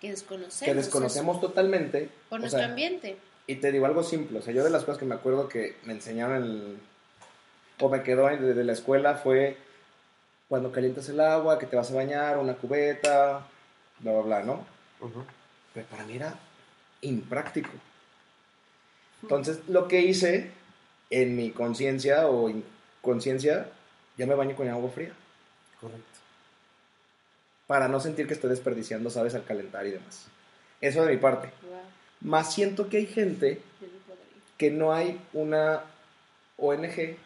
[0.00, 0.60] Que desconocemos.
[0.64, 2.08] que desconocemos totalmente.
[2.28, 3.16] Por o nuestro sea, ambiente.
[3.48, 5.76] Y te digo algo simple, o sea, yo de las cosas que me acuerdo que
[5.84, 6.78] me enseñaron en el-
[7.80, 9.56] o me quedó ahí desde la escuela fue
[10.48, 13.46] cuando calientas el agua, que te vas a bañar, una cubeta,
[14.00, 14.66] bla, bla, bla, ¿no?
[15.00, 15.24] Ujú.
[15.72, 16.34] Pero para mí era
[17.02, 17.70] impráctico.
[19.22, 20.50] Entonces, lo que hice
[21.10, 23.68] en mi conciencia o inconsciencia,
[24.16, 25.12] ya me baño con agua fría.
[25.80, 26.04] Correcto.
[27.66, 29.34] Para no sentir que estoy desperdiciando, ¿sabes?
[29.34, 30.26] Al calentar y demás.
[30.80, 31.50] Eso de mi parte.
[31.62, 31.80] Wow,
[32.22, 33.60] Más siento que hay gente
[34.56, 35.84] que no hay una
[36.58, 37.16] ONG,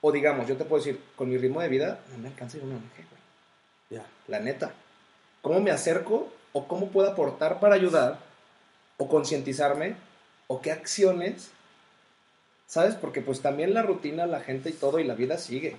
[0.00, 2.62] o digamos, yo te puedo decir, con mi ritmo de vida, no me alcanza ir
[2.62, 3.20] a una ONG, güey.
[3.90, 4.06] Ya.
[4.28, 4.72] La neta.
[5.42, 8.18] ¿Cómo me acerco o cómo puedo aportar para ayudar
[8.96, 9.96] o concientizarme
[10.46, 11.50] o qué acciones?
[12.66, 12.94] ¿Sabes?
[12.94, 15.76] Porque pues también la rutina, la gente y todo y la vida sigue.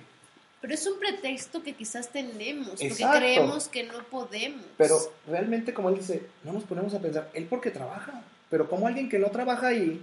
[0.60, 3.18] Pero es un pretexto que quizás tenemos, porque Exacto.
[3.18, 4.64] creemos que no podemos.
[4.76, 8.86] Pero realmente, como él dice, no nos ponemos a pensar, él porque trabaja, pero como
[8.86, 10.00] alguien que no trabaja ahí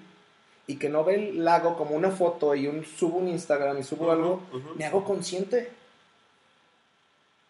[0.69, 3.83] y que no ve el lago como una foto y un subo un Instagram y
[3.83, 4.43] subo algo,
[4.77, 5.71] me hago consciente.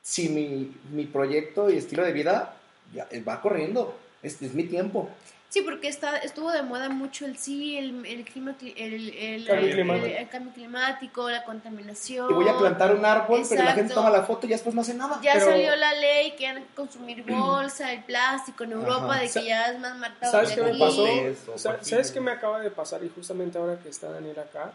[0.01, 2.55] Si mi, mi proyecto y estilo de vida
[2.93, 5.09] ya, eh, va corriendo, es, es mi tiempo.
[5.49, 9.45] Sí, porque está, estuvo de moda mucho el sí, el, el, clima, cli- el, el-
[9.47, 10.05] Cambio el- climático.
[10.05, 12.29] el- el cambio climático, la contaminación.
[12.29, 13.95] Y voy a plantar un árbol, pero la gente Exacto.
[13.95, 15.19] toma la foto y después no hace nada.
[15.23, 19.21] Ya Pero- salió la ley que van a consumir bolsa, el plástico en Europa, Ajá.
[19.21, 20.31] de que ya es más marcado.
[20.31, 21.03] ¿Sabes qué me pasó?
[21.03, 21.87] Papeles o Sa- papeles.
[21.89, 23.03] ¿Sabes qué me acaba de pasar?
[23.03, 24.73] Y justamente ahora que está Daniel acá,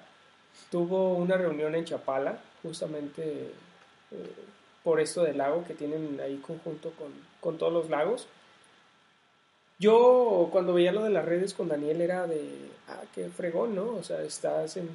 [0.72, 3.22] tuvo una reunión en Chapala, justamente
[4.10, 4.32] eh,
[4.82, 8.26] por esto del lago que tienen ahí conjunto con, con todos los lagos.
[9.78, 12.42] Yo cuando veía lo de las redes con Daniel era de,
[12.88, 13.86] ah, qué fregón, ¿no?
[13.98, 14.88] O sea, estás en,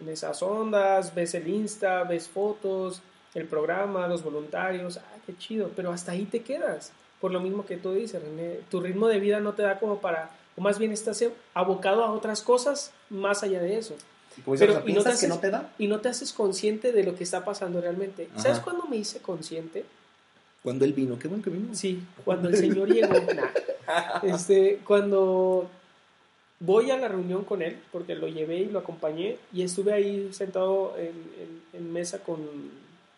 [0.00, 3.02] en esas ondas, ves el Insta, ves fotos,
[3.34, 6.92] el programa, los voluntarios, ah, qué chido, pero hasta ahí te quedas.
[7.20, 10.00] Por lo mismo que tú dices, René, tu ritmo de vida no te da como
[10.00, 11.22] para, o más bien estás
[11.54, 13.94] abocado a otras cosas más allá de eso.
[14.58, 15.72] Pero, y no te ¿piensas que haces- no te da?
[15.78, 18.30] Y no te haces consciente de lo que está pasando realmente.
[18.36, 19.84] ¿Sabes cuándo me hice consciente?
[20.62, 21.74] Cuando él vino, qué bueno que vino.
[21.74, 23.12] Sí, cuando el Señor llegó.
[23.34, 23.48] Nah.
[24.22, 25.68] Este, cuando
[26.60, 30.32] voy a la reunión con él, porque lo llevé y lo acompañé, y estuve ahí
[30.32, 32.40] sentado en, mesa con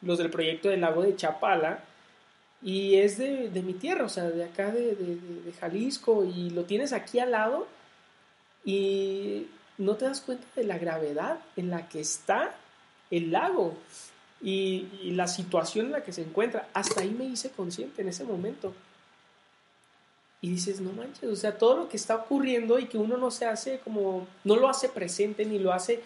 [0.01, 1.85] los del proyecto del lago de Chapala,
[2.63, 4.97] y es de, mi tierra, o sea, de acá de,
[5.61, 7.67] Jalisco, y lo tienes aquí al lado,
[8.65, 12.55] y no te das cuenta de la gravedad en la que está
[13.11, 13.75] el lago
[14.41, 16.69] y la situación en la que se encuentra.
[16.73, 18.75] Hasta ahí me hice consciente en ese momento.
[20.45, 23.31] Y dices, no manches, o sea, todo lo que está ocurriendo y que uno no
[23.31, 26.03] se hace como, no lo hace presente ni lo hace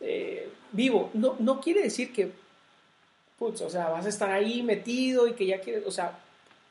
[0.00, 1.10] eh, vivo.
[1.12, 2.32] No, no quiere decir que,
[3.38, 6.18] putz, o sea, vas a estar ahí metido y que ya quieres, o sea,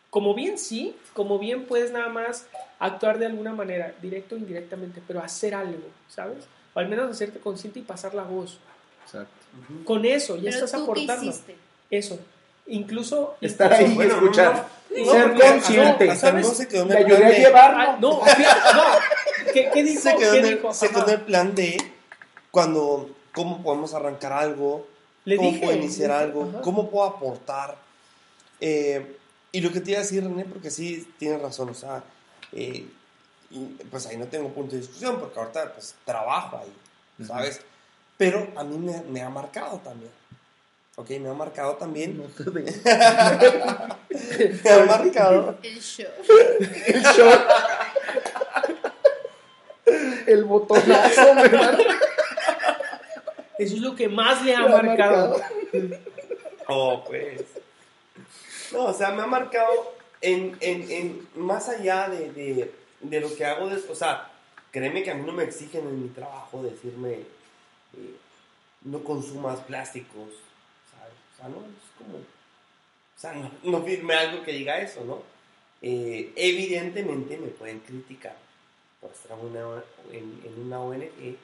[0.10, 2.48] como bien sí, como bien puedes nada más
[2.80, 6.46] actuar de alguna manera, directo o indirectamente, pero hacer algo, ¿sabes?
[6.74, 8.58] O al menos hacerte consciente y pasar la voz.
[9.06, 9.32] Exacto.
[9.86, 11.30] Con eso ya Pero estás tú qué aportando.
[11.30, 11.56] hiciste.
[11.92, 12.18] Eso.
[12.68, 14.68] Incluso Estar incluso- ahí y bueno, no, escuchar.
[14.90, 16.06] no, Ser porque- consciente.
[16.08, 16.48] no, ¿sabes?
[16.48, 17.82] no se quedó en Le el ayudé plan a de- llevarlo.
[17.84, 19.52] Ah, no.
[19.54, 20.02] ¿Qué, qué dijo?
[20.02, 20.74] se quedó, ¿Qué en el, dijo?
[20.74, 21.14] se quedó en Ajá.
[21.14, 21.78] el plan de
[22.52, 24.88] cuando, cómo podemos arrancar algo,
[25.26, 26.62] Le cómo dije, puedo iniciar algo, ajá.
[26.62, 27.78] cómo puedo aportar.
[28.60, 29.18] Eh,
[29.52, 32.04] y lo que te iba a decir, René, porque sí tienes razón, o sea,
[32.54, 32.86] eh,
[33.50, 37.60] y, pues ahí no tengo punto de discusión, porque ahorita pues trabajo ahí, ¿sabes?
[38.18, 40.12] Pero a mí me, me ha marcado también.
[41.02, 42.16] Ok, me ha marcado también.
[42.18, 42.44] No te.
[44.64, 45.58] Me ha marcado.
[45.64, 46.06] El show.
[46.86, 47.42] El short.
[50.28, 51.80] El botonazo, ¿verdad?
[53.58, 55.42] Eso es lo que más le ha Me ha marcado.
[56.68, 57.42] Oh, pues.
[58.72, 63.36] No, o sea, me ha marcado en, en, en más allá de, de, de lo
[63.36, 63.68] que hago.
[63.70, 64.30] de- o sea,
[64.72, 67.12] créeme que a mí no me exigen en mi trabajo decirme
[67.98, 68.16] eh,
[68.84, 70.30] no consumas plásticos.
[71.48, 72.18] No, es como.
[72.18, 75.22] O sea, no, firme algo que diga eso, ¿no?
[75.82, 78.36] Eh, evidentemente me pueden criticar
[79.00, 81.38] por estar una, en, una ONG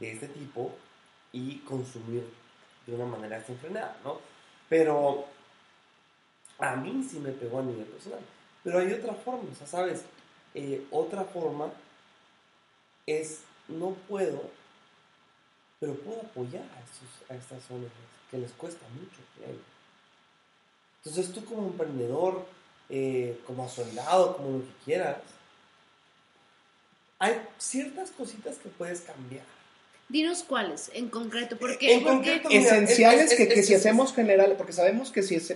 [0.00, 0.74] de este tipo
[1.32, 2.24] y consumir
[2.86, 4.20] de una manera desenfrenada, ¿no?
[4.68, 5.26] Pero
[6.58, 8.20] a mí sí me pegó a nivel personal.
[8.64, 10.04] Pero hay otra forma, o sea, ¿sabes?
[10.54, 11.70] Eh, otra forma
[13.06, 14.50] es, no puedo,
[15.80, 19.16] pero puedo apoyar a, a estas ONGs que les cuesta mucho.
[19.36, 19.58] créeme.
[21.04, 22.44] Entonces tú como emprendedor,
[22.90, 25.16] eh, como soldado, como lo que quieras,
[27.18, 29.44] hay ciertas cositas que puedes cambiar.
[30.08, 31.56] Dinos cuáles, en concreto.
[31.58, 34.54] Porque, En porque concreto, mira, Esenciales es- es- que, que es- si es- hacemos general,
[34.56, 35.54] porque sabemos que si es-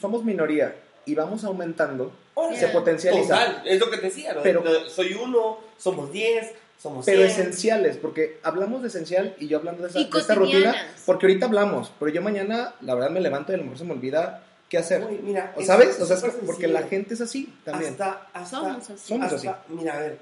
[0.00, 3.22] somos minoría y vamos aumentando, Ahora, se potencializa.
[3.28, 4.42] Total, es lo que te decía, ¿no?
[4.42, 9.82] Pero- soy uno, somos diez, somos Pero esenciales, porque hablamos de esencial y yo hablando
[9.82, 13.20] de, esa, Y de esta rutina, porque ahorita hablamos, pero yo mañana, la verdad, me
[13.20, 15.04] levanto y a lo mejor se me olvida qué hacer.
[15.04, 15.88] Uy, mira, ¿O es- ¿Sabes?
[15.96, 17.92] es O sea, es porque la gente es así también.
[17.92, 19.08] Hasta, hasta, Somos así.
[19.08, 19.60] Somos hasta- así.
[19.68, 20.18] Mira, a ver,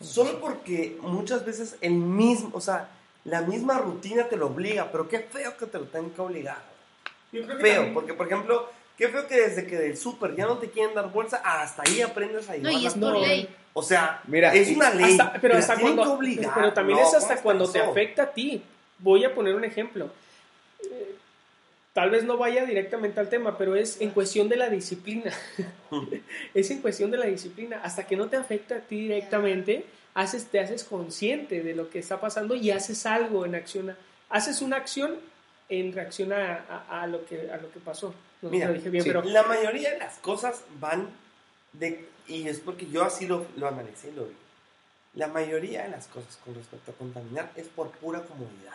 [0.00, 2.88] solo porque muchas veces el mismo, o sea,
[3.24, 6.58] la misma rutina te lo obliga, pero qué feo que te lo tengan que obligar.
[7.32, 10.34] Yo creo que Feo, también- porque por ejemplo, qué feo que desde que del súper
[10.36, 12.94] ya no te quieren dar bolsa, hasta ahí aprendes a no, llevar y la es
[12.94, 13.20] por No.
[13.20, 13.48] ley.
[13.74, 15.12] O sea, Mira, es y una ley.
[15.12, 16.18] Hasta- pero te hasta cuando,
[16.54, 18.62] pero también No, es hasta ¿cómo cuando te afecta a ti.
[18.98, 20.10] Voy a poner un ejemplo.
[20.82, 21.14] Eh,
[21.92, 25.32] Tal vez no vaya directamente al tema, pero es en cuestión de la disciplina.
[26.54, 27.80] es en cuestión de la disciplina.
[27.82, 31.98] Hasta que no te afecta a ti directamente, haces, te haces consciente de lo que
[31.98, 33.90] está pasando y haces algo en acción.
[33.90, 33.96] a-
[34.28, 35.16] Haces una acción
[35.70, 38.14] en reacción a, a- a lo, que, a lo que pasó.
[38.42, 39.10] No Mira, lo dije bien, sí.
[39.10, 41.08] pero La mayoría de las cosas van
[41.72, 44.34] de, y es porque yo así lo, lo analicé y lo vi.
[45.14, 48.74] La mayoría de las cosas con respecto a contaminar es por pura comodidad.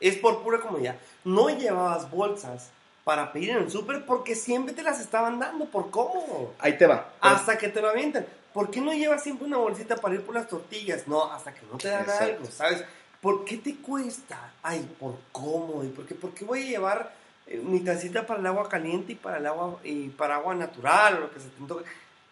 [0.00, 0.96] Es por pura comodidad.
[1.24, 2.70] No llevabas bolsas
[3.04, 6.54] para pedir en el súper porque siempre te las estaban dando por cómodo.
[6.58, 7.12] Ahí te va.
[7.20, 8.24] Hasta que te lo avientan.
[8.52, 11.08] ¿Por qué no llevas siempre una bolsita para ir por las tortillas?
[11.08, 12.24] No, hasta que no te dan Exacto.
[12.24, 12.84] algo, ¿sabes?
[13.20, 14.52] ¿Por qué te cuesta?
[14.62, 15.84] Ay, por cómodo.
[15.84, 17.12] ¿Y por qué, por qué voy a llevar
[17.46, 21.20] mi tacita para el agua caliente y para el agua y para agua natural o
[21.20, 21.84] lo que se te antoje?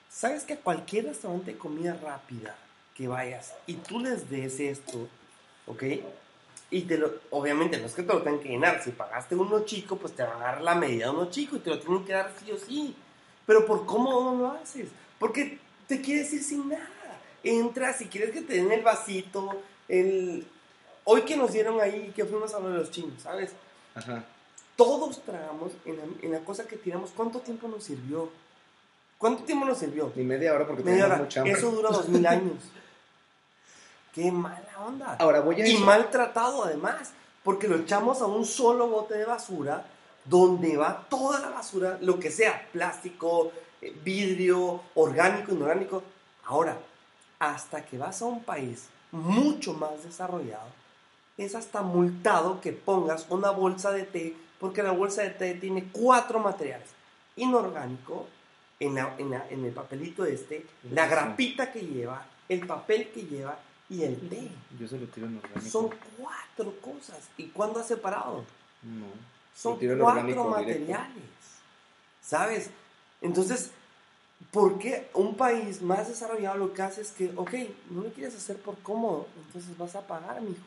[0.09, 2.55] ¿Sabes que a cualquier restaurante de comida rápida
[2.95, 5.09] que vayas y tú les des esto,
[5.67, 5.83] ¿ok?
[6.71, 8.83] Y te lo, obviamente no es que te lo tengan que llenar.
[8.83, 11.61] Si pagaste uno chico, pues te van a dar la medida de uno chico y
[11.61, 12.97] te lo tienen que dar sí o sí.
[13.45, 14.89] Pero por cómo no lo haces.
[15.19, 16.89] Porque te quieres ir sin nada.
[17.45, 20.47] Entras y quieres que te den el vasito, el...
[21.05, 23.53] Hoy que nos dieron ahí, que fuimos a lo de los chinos, ¿sabes?
[23.95, 24.25] Ajá.
[24.77, 27.11] Todos tragamos en la, en la cosa que tiramos.
[27.15, 28.31] ¿Cuánto tiempo nos sirvió?
[29.19, 30.13] ¿Cuánto tiempo nos sirvió?
[30.17, 31.17] Ni media hora porque Media hora.
[31.19, 31.57] mucha hambre.
[31.59, 32.57] Eso dura dos mil años.
[34.15, 35.17] Qué mala onda.
[35.19, 35.85] Ahora voy a y eso.
[35.85, 37.13] maltratado además,
[37.43, 39.87] porque lo echamos a un solo bote de basura
[40.25, 46.03] donde va toda la basura, lo que sea, plástico, eh, vidrio, orgánico, inorgánico.
[46.45, 46.77] Ahora,
[47.39, 50.67] hasta que vas a un país mucho más desarrollado,
[51.39, 55.89] es hasta multado que pongas una bolsa de té, porque la bolsa de té tiene
[55.93, 56.89] cuatro materiales.
[57.37, 58.27] Inorgánico,
[58.79, 63.23] en, la- en la- en el papelito este, la grapita que lleva, el papel que
[63.23, 63.59] lleva
[63.89, 64.49] y el té.
[64.79, 65.71] Yo se lo tiro en orgánico.
[65.71, 67.19] Son cuatro cosas.
[67.37, 68.45] ¿Y cuándo has separado?
[68.83, 69.07] No.
[69.55, 70.45] Son cuatro directo.
[70.49, 71.25] materiales.
[72.23, 72.71] ¿Sabes?
[73.21, 73.71] Entonces,
[74.51, 77.53] ¿por qué un país más desarrollado lo que hace es que, ok,
[77.91, 80.61] no lo quieres hacer por cómodo, entonces vas a pagar, mijo?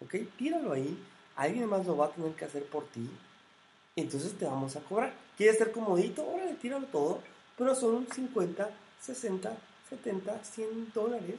[0.00, 0.96] Ok, tíralo ahí.
[1.36, 3.08] Alguien más lo va a tener que hacer por ti.
[3.96, 5.12] Entonces te vamos a cobrar.
[5.36, 6.26] ¿Quieres ser comodito?
[6.26, 7.20] Órale, tíralo todo.
[7.56, 8.70] Pero son 50,
[9.00, 9.56] 60,
[9.88, 11.36] 70, 100 dólares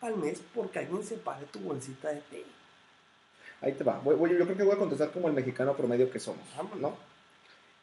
[0.00, 2.44] al mes porque alguien separe tu bolsita de té.
[3.60, 3.98] Ahí te va.
[3.98, 6.42] Voy- voy- yo creo que voy a contestar como el mexicano promedio que somos.
[6.80, 6.96] ¿no?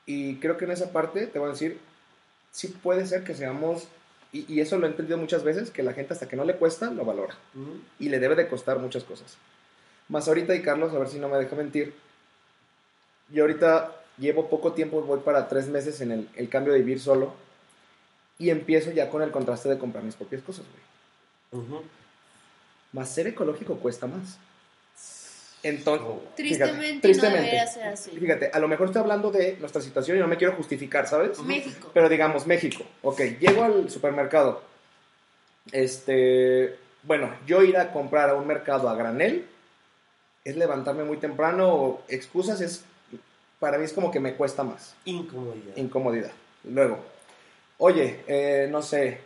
[0.08, 1.80] Y creo que en esa parte te voy a decir,
[2.52, 3.88] sí puede ser que seamos,
[4.32, 6.56] y, y eso lo he entendido muchas veces, que la gente hasta que no le
[6.56, 7.36] cuesta, lo valora.
[8.00, 9.38] Y le debe de costar muchas cosas.
[10.10, 11.94] Más ahorita, y Carlos, a ver si no me deja mentir,
[13.30, 17.00] yo ahorita llevo poco tiempo, voy para tres meses en el, el cambio de vivir
[17.00, 17.34] solo,
[18.40, 20.66] y empiezo ya con el contraste de comprar mis propias cosas,
[21.52, 21.82] güey.
[22.94, 24.38] Más ser ecológico cuesta más.
[25.64, 28.12] Entonces, Tristemente, Fíjate, no debería ser así.
[28.12, 31.40] Fíjate, a lo mejor estoy hablando de nuestra situación y no me quiero justificar, ¿sabes?
[31.40, 31.90] México.
[31.94, 32.86] Pero digamos, México.
[33.02, 34.62] Ok, llego al supermercado.
[35.72, 39.48] Este, bueno, yo ir a comprar a un mercado a granel
[40.48, 42.86] es levantarme muy temprano o excusas es,
[43.60, 44.96] para mí es como que me cuesta más.
[45.04, 45.76] Incomodidad.
[45.76, 46.32] Incomodidad.
[46.64, 47.00] Luego,
[47.80, 49.20] oye, eh, no sé,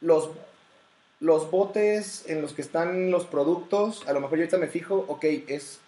[0.00, 0.30] los,
[1.20, 5.04] los botes en los que están los productos, a lo mejor yo ahorita me fijo,
[5.08, 5.80] ok, es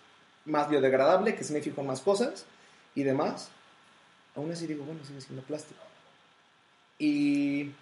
[0.45, 2.45] más biodegradable, que sí me fijo en más cosas
[2.95, 3.49] y demás.
[4.35, 5.81] Aún así digo, bueno, sigue siendo plástico.
[6.99, 7.73] Y...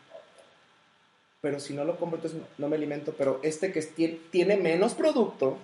[1.40, 3.12] Pero si no lo compro, entonces no me alimento.
[3.18, 3.82] Pero este que
[4.30, 5.58] tiene menos producto,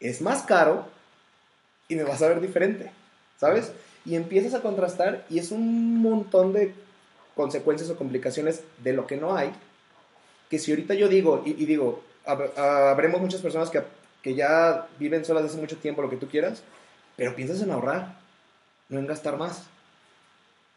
[0.00, 0.86] es más caro
[1.88, 2.90] y me vas a ver diferente,
[3.38, 3.72] ¿sabes?
[4.04, 6.74] Y empiezas a contrastar y es un montón de
[7.34, 9.50] consecuencias o complicaciones de lo que no hay,
[10.50, 13.82] que si ahorita yo digo, y, digo, hab- habremos muchas personas que,
[14.22, 16.62] que ya viven solas desde hace mucho tiempo, lo que tú quieras,
[17.16, 18.16] pero piensas en ahorrar,
[18.88, 19.64] no en gastar más,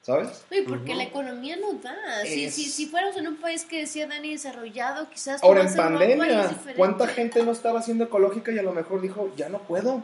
[0.02, 0.46] ¿sabes?
[0.52, 0.98] Oye, porque Ujú.
[0.98, 1.96] la economía no da.
[2.24, 5.76] Si, Es- si, si fuéramos en un país que decía Dani desarrollado, quizás Ahora en
[5.76, 6.50] pandemia.
[6.76, 10.04] ¿cuánta gente no estaba haciendo ecológica y a lo mejor dijo, ya no puedo?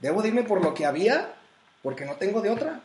[0.00, 1.32] Debo de irme por lo que había,
[1.82, 2.80] porque no tengo de otra.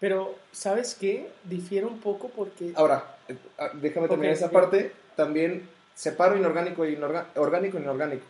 [0.00, 1.28] Pero, ¿sabes qué?
[1.44, 2.72] Difiere un poco porque...
[2.76, 4.52] Ahora, eh, ah, déjame terminar Ok, esa ok.
[4.52, 4.92] parte.
[5.16, 8.24] También separo inorgánico y inorga- orgánico e inorgánico.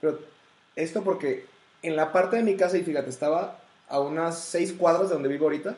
[0.00, 0.20] Pero
[0.76, 1.46] esto porque
[1.82, 3.58] en la parte de mi casa, y fíjate, estaba
[3.92, 5.76] a unas seis cuadras de donde vivo ahorita,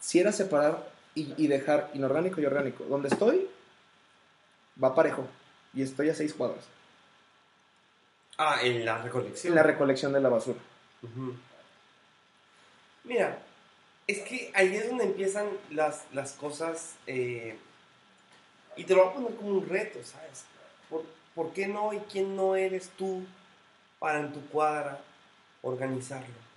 [0.00, 2.82] si era separar y, y dejar inorgánico y orgánico.
[2.84, 3.48] Donde estoy,
[4.82, 5.24] va parejo.
[5.72, 6.64] Y estoy a seis cuadras.
[8.36, 9.52] Ah, en la recolección.
[9.52, 10.58] En la recolección de la basura.
[13.04, 13.38] Mira,
[14.08, 17.56] es que ahí es donde empiezan las, las cosas, eh,
[18.76, 20.44] y te lo voy a poner como un reto, ¿sabes?
[20.90, 21.04] ¿Por,
[21.36, 23.24] por qué no y quién no eres tú
[24.00, 25.00] para en tu cuadra
[25.62, 26.51] organizarlo?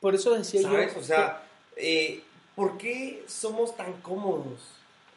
[0.00, 0.94] Por eso decía ¿Sabes?
[0.94, 1.00] yo...
[1.00, 1.42] O sea,
[1.76, 2.22] eh,
[2.54, 4.60] ¿por qué somos tan cómodos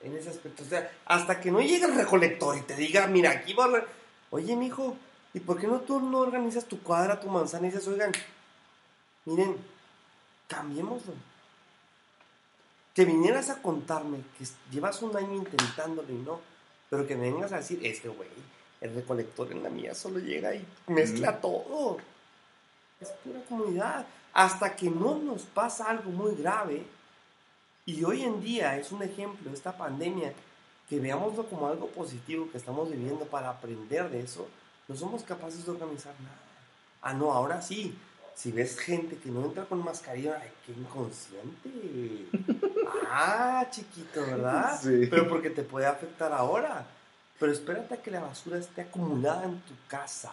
[0.02, 0.64] en ese aspecto?
[0.64, 3.86] O sea, hasta que no llegue el recolector y te diga, mira, aquí va a...
[4.32, 4.96] Oye, mijo,
[5.34, 8.12] ¿y por qué no tú no organizas tu cuadra, tu manzana y dices, oigan,
[9.26, 9.58] miren,
[10.48, 11.14] cambiémoslo?
[12.94, 16.40] Que vinieras a contarme que llevas un año intentándolo y no,
[16.90, 18.30] pero que me vengas a decir, este güey,
[18.82, 21.98] el recolector en la mía solo llega y mezcla todo.
[23.00, 24.06] Es pura comunidad.
[24.34, 26.86] Hasta que no nos pasa algo muy grave,
[27.86, 30.34] y hoy en día es un ejemplo esta pandemia,
[30.90, 34.48] que veámoslo como algo positivo que estamos viviendo para aprender de eso,
[34.88, 36.38] no somos capaces de organizar nada.
[37.02, 37.98] Ah, no, ahora sí.
[38.36, 42.28] Si ves gente que no entra con mascarilla, ¡ay, qué inconsciente!
[43.14, 44.80] Ah, chiquito, ¿verdad?
[44.82, 45.08] Sí.
[45.10, 46.86] Pero porque te puede afectar ahora.
[47.40, 50.32] Pero espérate a que la basura esté acumulada en tu casa,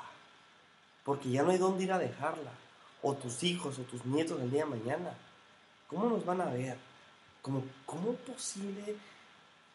[1.04, 2.50] porque ya no hay dónde ir a dejarla.
[3.02, 5.14] O tus hijos o tus nietos el día de mañana.
[5.88, 6.76] ¿Cómo nos van a ver?
[7.42, 8.96] ¿Cómo, cómo es posible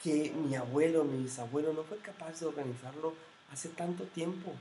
[0.02, 3.14] que mi abuelo, mi bisabuelo no fue capaz de organizarlo
[3.52, 4.52] hace tanto tiempo?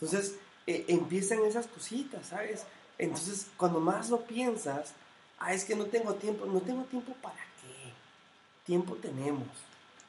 [0.00, 0.36] Entonces,
[0.66, 2.64] eh, empiezan esas cositas, ¿sabes?
[2.96, 4.92] Entonces, cuando más lo piensas,
[5.38, 6.46] ah, es que no tengo tiempo.
[6.46, 7.92] No tengo tiempo para qué.
[8.64, 9.48] Tiempo tenemos,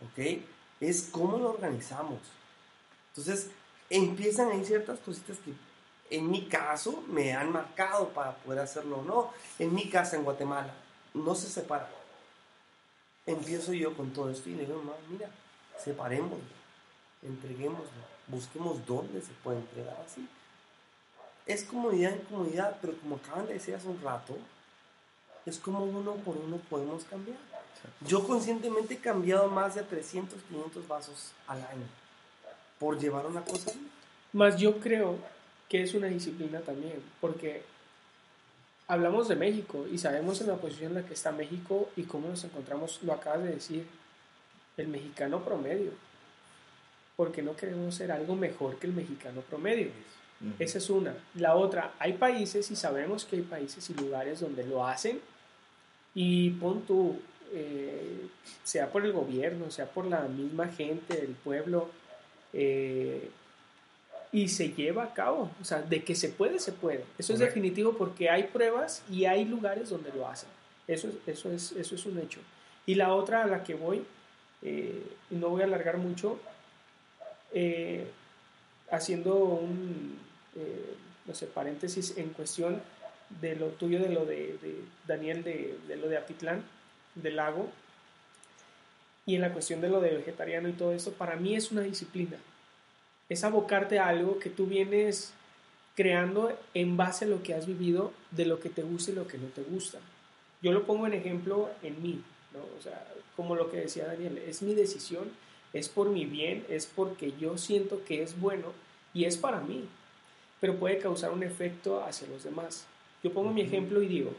[0.02, 0.44] ¿ok?
[0.80, 2.20] Es cómo lo organizamos.
[3.10, 3.50] Entonces,
[3.90, 5.54] empiezan ahí ciertas cositas que
[6.12, 9.32] en mi caso me han marcado para poder hacerlo o no.
[9.57, 10.74] En mi casa en Guatemala
[11.14, 11.89] no se separa.
[13.26, 15.30] Empiezo yo con todo esto y le digo, mira,
[15.78, 16.38] separémoslo,
[17.22, 17.89] entreguémoslo,
[18.28, 20.28] busquemos dónde se puede entregar así.
[21.45, 24.38] Es comodidad en comodidad, pero como acaban de decir hace un rato,
[25.45, 27.38] es como uno por uno podemos cambiar.
[28.01, 31.88] Yo conscientemente he cambiado más de 300, 500 vasos al año
[32.80, 33.72] por llevar una cosa.
[34.34, 35.18] Más yo creo
[35.72, 37.61] que es una disciplina también, porque
[38.89, 42.28] hablamos de México y sabemos en la posición en la que está México y cómo
[42.28, 43.86] nos encontramos, lo acabas de decir,
[44.76, 45.91] el mexicano promedio,
[47.15, 49.91] porque no queremos ser algo mejor que el mexicano promedio.
[50.59, 51.15] Esa es una.
[51.36, 55.22] La otra, hay países y sabemos que hay países y lugares donde lo hacen
[56.13, 57.17] y pon tú,
[57.53, 58.28] eh,
[58.65, 61.89] sea por el gobierno, sea por la misma gente del pueblo,
[62.51, 63.30] eh,
[64.32, 65.52] y se lleva a cabo.
[65.62, 67.04] O sea, de que se puede, se puede.
[67.18, 70.50] Eso es definitivo porque hay pruebas y hay lugares donde lo hacen.
[70.88, 72.40] Eso es, eso es, eso es un hecho.
[72.86, 74.04] Y la otra a la que voy,
[74.62, 76.40] eh, no voy a alargar mucho,
[77.54, 78.08] eh,
[78.90, 80.18] haciendo un,
[80.56, 82.82] eh, no sé, paréntesis en cuestión
[83.42, 84.58] de lo tuyo, de lo de,
[85.08, 86.64] Daniel, de, de, lo de Atitlán,
[87.16, 87.70] del lago,
[89.26, 91.82] y en la cuestión de lo de vegetariano y todo esto, para mí es una
[91.82, 92.38] disciplina
[93.32, 95.32] es abocarte a algo que tú vienes
[95.96, 99.26] creando en base a lo que has vivido, de lo que te gusta y lo
[99.26, 100.00] que no te gusta.
[100.62, 102.22] Yo lo pongo en ejemplo en mí,
[102.54, 102.60] ¿no?
[102.78, 103.08] O sea,
[103.38, 105.32] como lo que decía Daniel, es mi decisión,
[105.72, 108.74] es por mi bien, es porque yo siento que es bueno
[109.14, 109.86] y es para mí,
[110.60, 112.86] pero puede causar un efecto hacia los demás.
[113.24, 114.34] Yo pongo mi ejemplo y digo,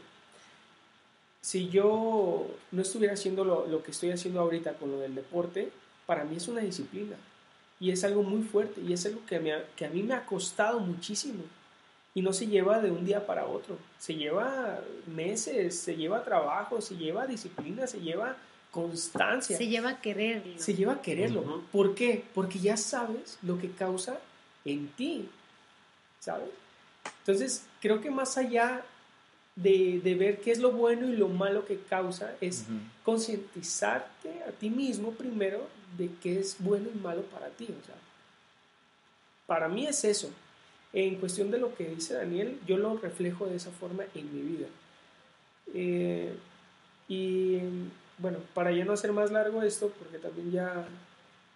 [1.41, 5.71] si yo no estuviera haciendo lo, lo que estoy haciendo ahorita con lo del deporte,
[6.05, 7.15] para mí es una disciplina
[7.83, 10.79] y es algo muy fuerte y es algo que, que a mí me ha costado
[10.79, 11.43] muchísimo.
[12.15, 13.77] Y no se lleva de un día para otro.
[13.99, 18.37] Se lleva meses, se lleva trabajo, se lleva disciplina, se lleva
[18.71, 19.57] constancia.
[19.57, 20.53] Se lleva a quererlo.
[20.55, 21.61] Se lleva a quererlo.
[21.73, 22.23] ¿Por qué?
[22.33, 24.17] Porque ya sabes lo que causa
[24.63, 25.27] en ti.
[26.21, 26.51] ¿Sabes?
[27.19, 28.81] Entonces, creo que más allá
[29.57, 32.63] de, de, ver qué es lo bueno y lo malo que causa, es
[33.03, 35.67] concientizarte a ti mismo primero
[35.97, 37.65] de qué es bueno y malo para ti.
[37.65, 37.95] O sea,
[39.45, 40.29] para mí es eso.
[40.93, 44.41] En cuestión de lo que dice Daniel, yo lo reflejo de esa forma en mi
[44.41, 44.67] vida.
[45.73, 46.33] Eh,
[47.07, 47.59] y
[48.17, 50.87] bueno, para ya no hacer más largo esto, porque también ya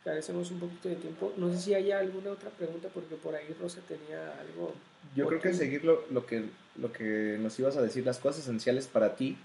[0.03, 3.53] carecemos un poquito de tiempo, no sé si hay alguna otra pregunta, porque por ahí
[3.59, 4.73] Rosa tenía algo.
[5.15, 6.45] Yo creo que seguir lo, lo, que,
[6.77, 9.37] lo que nos ibas a decir, las cosas esenciales para ti,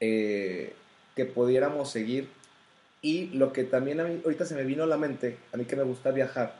[0.00, 0.74] eh,
[1.14, 2.28] que pudiéramos seguir
[3.06, 5.64] y lo que también a mí, ahorita se me vino a la mente, a mí
[5.64, 6.56] que me gusta viajar,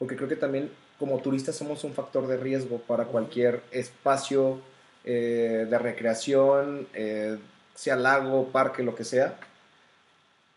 [0.00, 4.60] porque creo que también como turistas somos un factor de riesgo para cualquier espacio
[5.04, 7.38] eh, de recreación, eh,
[7.76, 9.38] sea lago, parque, lo que sea.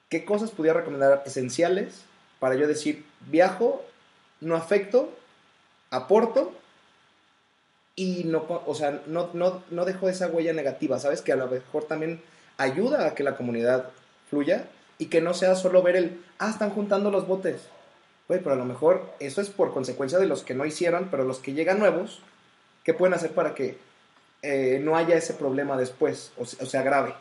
[0.10, 2.02] ¿Qué cosas pudiera recomendar esenciales
[2.40, 3.86] para yo decir, viajo,
[4.40, 5.16] no afecto,
[5.92, 6.52] aporto
[7.96, 11.22] y no, o sea, no, no, no dejo esa huella negativa, ¿sabes?
[11.22, 12.24] Que a lo mejor también
[12.58, 13.92] ayuda a que la comunidad
[14.28, 14.66] fluya
[15.02, 17.64] y que no sea solo ver el, ah, están juntando los botes.
[18.28, 21.24] Güey, pero a lo mejor eso es por consecuencia de los que no hicieron, pero
[21.24, 22.20] los que llegan nuevos,
[22.84, 23.80] ¿qué pueden hacer para que
[24.44, 27.16] eh, no haya ese problema después o, sea grave?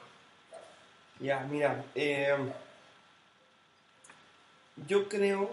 [1.20, 2.36] Ya, mira, eh,
[4.86, 5.50] yo creo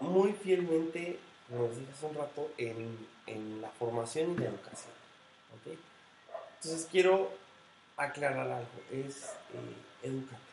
[0.00, 1.18] muy fielmente,
[1.48, 4.92] como dije hace un rato, en, en, la formación y la educación.
[5.64, 7.30] Entonces quiero
[7.96, 10.47] aclarar algo, es eh, educar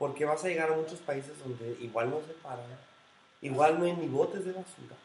[0.00, 2.64] porque vas a llegar a muchos países donde igual no se paran,
[3.42, 4.96] igual no hay ni botes de basura.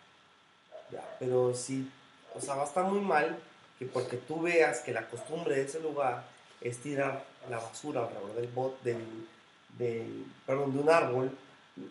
[0.89, 1.91] Ya, pero sí,
[2.33, 3.37] o sea, va a estar muy mal
[3.77, 6.23] que porque tú veas que la costumbre de ese lugar
[6.61, 11.37] es tirar la basura alrededor del bot, del, perdón, de un árbol,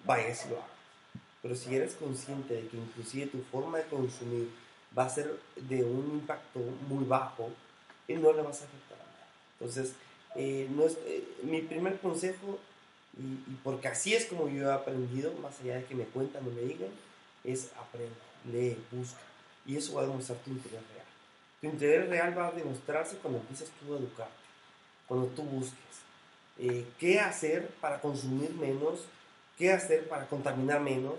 [0.06, 0.70] vayas y lo hagas.
[1.42, 4.50] Pero si eres consciente de que inclusive tu forma de consumir
[4.96, 7.50] va a ser de un impacto muy bajo,
[8.08, 8.98] y no le vas a afectar.
[9.60, 9.94] Entonces,
[10.36, 10.68] eh,
[11.06, 12.58] eh, mi primer consejo
[13.18, 16.46] Y, y porque así es como yo he aprendido, más allá de que me cuentan
[16.46, 16.90] o me digan,
[17.44, 18.10] es aprender,
[18.50, 19.20] lee, busca.
[19.66, 21.06] Y eso va a demostrar tu interés real.
[21.60, 24.32] Tu interés real va a demostrarse cuando empiezas tú a educarte,
[25.06, 25.78] cuando tú busques
[26.58, 29.00] eh, qué hacer para consumir menos,
[29.58, 31.14] qué hacer para contaminar menos.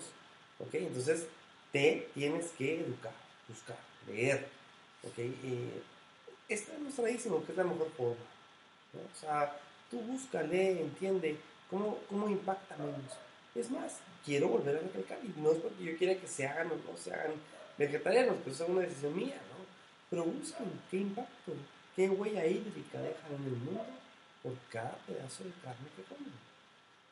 [0.59, 0.73] ¿ok?
[0.75, 1.27] Entonces,
[1.71, 3.13] te tienes que educar,
[3.47, 3.77] buscar,
[4.07, 4.47] leer.
[5.03, 5.17] ¿ok?
[5.17, 5.81] Eh,
[6.47, 8.15] está demostradísimo que es la mejor forma.
[8.93, 9.01] ¿no?
[9.01, 9.57] O sea,
[9.89, 11.37] tú busca, lee, entiende
[11.69, 13.11] cómo, cómo impacta menos.
[13.53, 16.67] Es más, quiero volver a recalcar, y no es porque yo quiera que se hagan
[16.67, 17.33] o no se hagan
[17.77, 19.65] vegetarianos, pues es una decisión mía, ¿no?
[20.09, 21.53] Pero busquen qué impacto,
[21.95, 23.85] qué huella hídrica dejan en el mundo
[24.43, 26.33] por cada pedazo de carne que comen.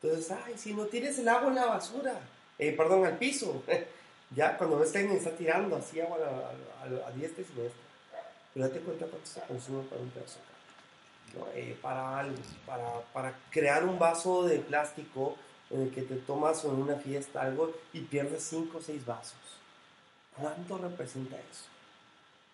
[0.02, 2.20] Entonces, ay, si no tienes el agua en la basura,
[2.58, 3.62] eh, perdón, al piso,
[4.36, 7.82] ya cuando ves que alguien está tirando así agua a, a diestra y siniestra,
[8.52, 10.53] pero date cuenta cuánto se consume para un pedazo de carne.
[11.36, 11.46] ¿No?
[11.54, 15.36] Eh, para algo, para, para crear un vaso de plástico
[15.70, 19.38] en el que te tomas en una fiesta algo y pierdes 5 o 6 vasos.
[20.36, 21.64] ¿Cuánto representa eso?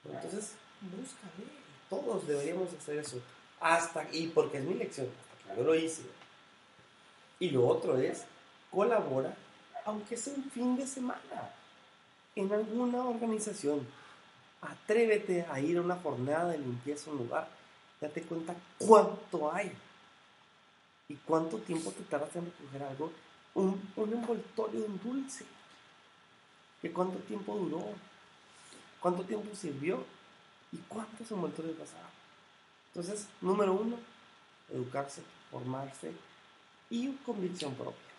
[0.05, 1.61] Entonces, búscale.
[1.89, 3.20] Todos deberíamos hacer eso.
[3.61, 6.03] Hasta, y porque es mi lección, hasta que yo lo hice.
[7.39, 8.24] Y lo otro es,
[8.70, 9.35] colabora,
[9.85, 11.51] aunque sea un fin de semana,
[12.37, 13.87] en alguna organización.
[14.62, 17.49] Atrévete a ir a una jornada de limpieza a un lugar.
[18.01, 19.73] Date cuenta cuánto hay.
[21.09, 23.13] Y cuánto tiempo te tardas en recoger algo.
[23.55, 25.45] Un, un envoltorio de un dulce.
[26.83, 27.85] ¿Y cuánto tiempo duró?
[29.01, 30.05] ¿Cuánto tiempo sirvió?
[30.73, 32.11] ¿Y cuántos envoltorios pasaron?
[32.89, 33.97] Entonces, número uno,
[34.73, 36.13] educarse, formarse
[36.91, 38.11] y convicción propia.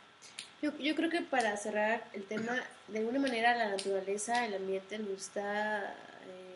[0.62, 2.56] Yo, yo, creo que para cerrar el tema,
[2.88, 5.94] de alguna manera la naturaleza, el ambiente nos está
[6.26, 6.51] eh,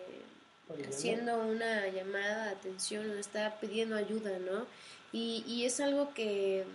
[0.87, 4.65] haciendo una llamada de atención, está pidiendo ayuda, ¿no?
[5.11, 6.65] Y, y es algo que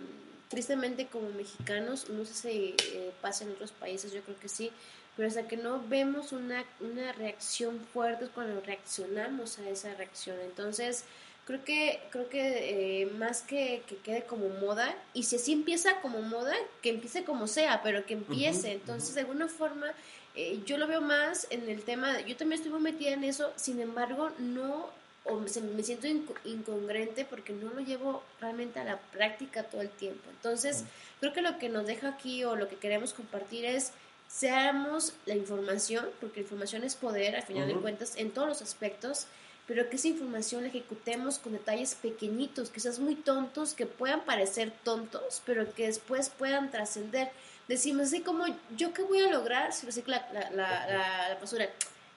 [0.49, 4.71] tristemente como mexicanos, no sé si eh, pasa en otros países, yo creo que sí,
[5.15, 10.37] pero hasta que no vemos una, una reacción fuerte es cuando reaccionamos a esa reacción.
[10.41, 11.05] Entonces,
[11.45, 15.99] creo que creo que eh, más que, que quede como moda y si así empieza
[16.01, 19.15] como moda que empiece como sea pero que empiece uh -huh, entonces uh -huh.
[19.15, 19.87] de alguna forma
[20.35, 23.79] eh, yo lo veo más en el tema yo también estuve metida en eso sin
[23.79, 24.89] embargo no
[25.23, 29.81] o me, me siento inc incongruente porque no lo llevo realmente a la práctica todo
[29.81, 30.21] el tiempo.
[30.31, 30.83] Entonces
[31.19, 33.91] creo que lo que nos deja aquí o lo que queremos compartir es
[34.27, 38.61] seamos la información porque la información es poder al final de cuentas en todos los
[38.61, 39.27] aspectos
[39.67, 44.73] pero que esa información la ejecutemos con detalles pequeñitos, quizás muy tontos, que puedan parecer
[44.83, 47.31] tontos, pero que después puedan trascender.
[47.71, 48.43] Decimos así como,
[48.75, 51.69] ¿yo qué voy a lograr si reciclo la, la, la, basura?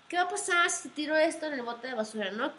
[0.09, 2.33] ¿Qué va a pasar si tiro esto en el bote de basura?
[2.33, 2.51] ¿no?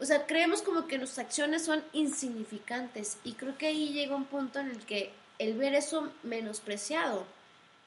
[0.00, 4.24] O sea, creemos como que nuestras acciones son insignificantes y creo que ahí llega un
[4.24, 7.24] punto en el que el ver eso menospreciado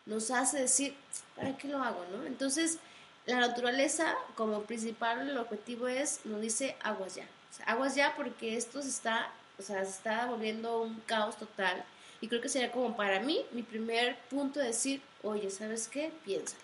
[0.06, 0.95] nos hace decir,
[1.36, 2.06] ¿para qué lo hago?
[2.14, 2.24] ¿no?
[2.26, 2.80] Entonces,
[3.26, 7.28] la naturaleza como principal objetivo es nos dice aguas ya
[7.66, 11.84] aguas ya porque esto se está o sea se está volviendo un caos total
[12.22, 16.11] y creo que sería como para mí mi primer punto de decir oye sabes qué
[16.24, 16.55] piensa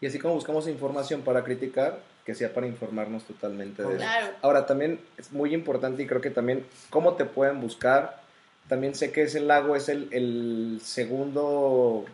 [0.00, 4.26] y así como buscamos información para criticar que sea para informarnos totalmente de claro.
[4.26, 8.20] eso ahora también es muy importante y creo que también cómo te pueden buscar
[8.68, 12.04] también sé que ese lago es el, el segundo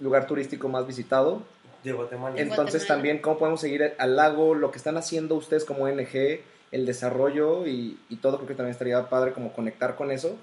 [0.00, 1.42] lugar turístico más visitado
[1.86, 2.40] de Guatemala.
[2.40, 2.86] Entonces Guatemala.
[2.86, 6.40] también cómo podemos seguir al lago, lo que están haciendo ustedes como ONG,
[6.72, 10.36] el desarrollo y, y todo, creo que también estaría padre como conectar con eso.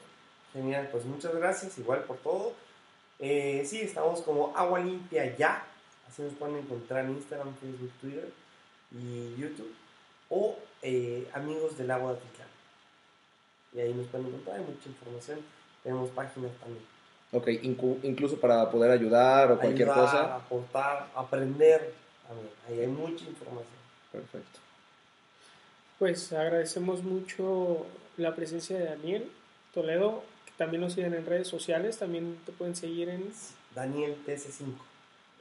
[0.53, 2.53] Genial, pues muchas gracias igual por todo.
[3.19, 5.65] Eh, sí, estamos como Agua Limpia Ya,
[6.07, 8.29] así nos pueden encontrar en Instagram, Facebook, Twitter
[8.91, 9.73] y YouTube.
[10.29, 12.47] O eh, Amigos del Agua de Atitlán.
[13.73, 15.39] Y ahí nos pueden encontrar, hay mucha información.
[15.83, 16.85] Tenemos páginas también.
[17.31, 17.47] Ok,
[18.03, 20.35] incluso para poder ayudar o cualquier Ayudar, cosa.
[20.35, 21.93] aportar, aprender.
[22.27, 22.49] También.
[22.69, 23.73] Ahí hay mucha información.
[24.11, 24.59] Perfecto.
[25.97, 27.85] Pues agradecemos mucho
[28.17, 29.31] la presencia de Daniel
[29.73, 30.23] Toledo,
[30.57, 33.31] también nos siguen en redes sociales, también te pueden seguir en...
[33.73, 34.75] Daniel TC5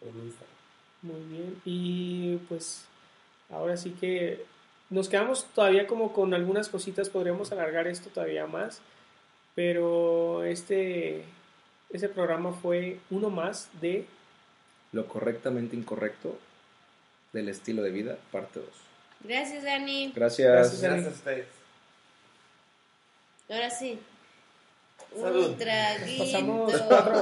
[0.02, 0.52] en Instagram.
[1.02, 2.84] Muy bien, y pues
[3.50, 4.44] ahora sí que
[4.88, 8.80] nos quedamos todavía como con algunas cositas, podríamos alargar esto todavía más,
[9.54, 11.24] pero este
[11.90, 14.06] ese programa fue uno más de
[14.92, 16.38] Lo correctamente incorrecto
[17.32, 18.68] del estilo de vida, parte 2.
[19.24, 20.50] gracias Dani Gracias.
[20.50, 21.02] Gracias, Dani.
[21.02, 21.46] Gracias a ustedes.
[23.48, 23.98] ahora sí
[25.20, 25.46] Salud.
[25.50, 27.20] un traguito pasamos cuatro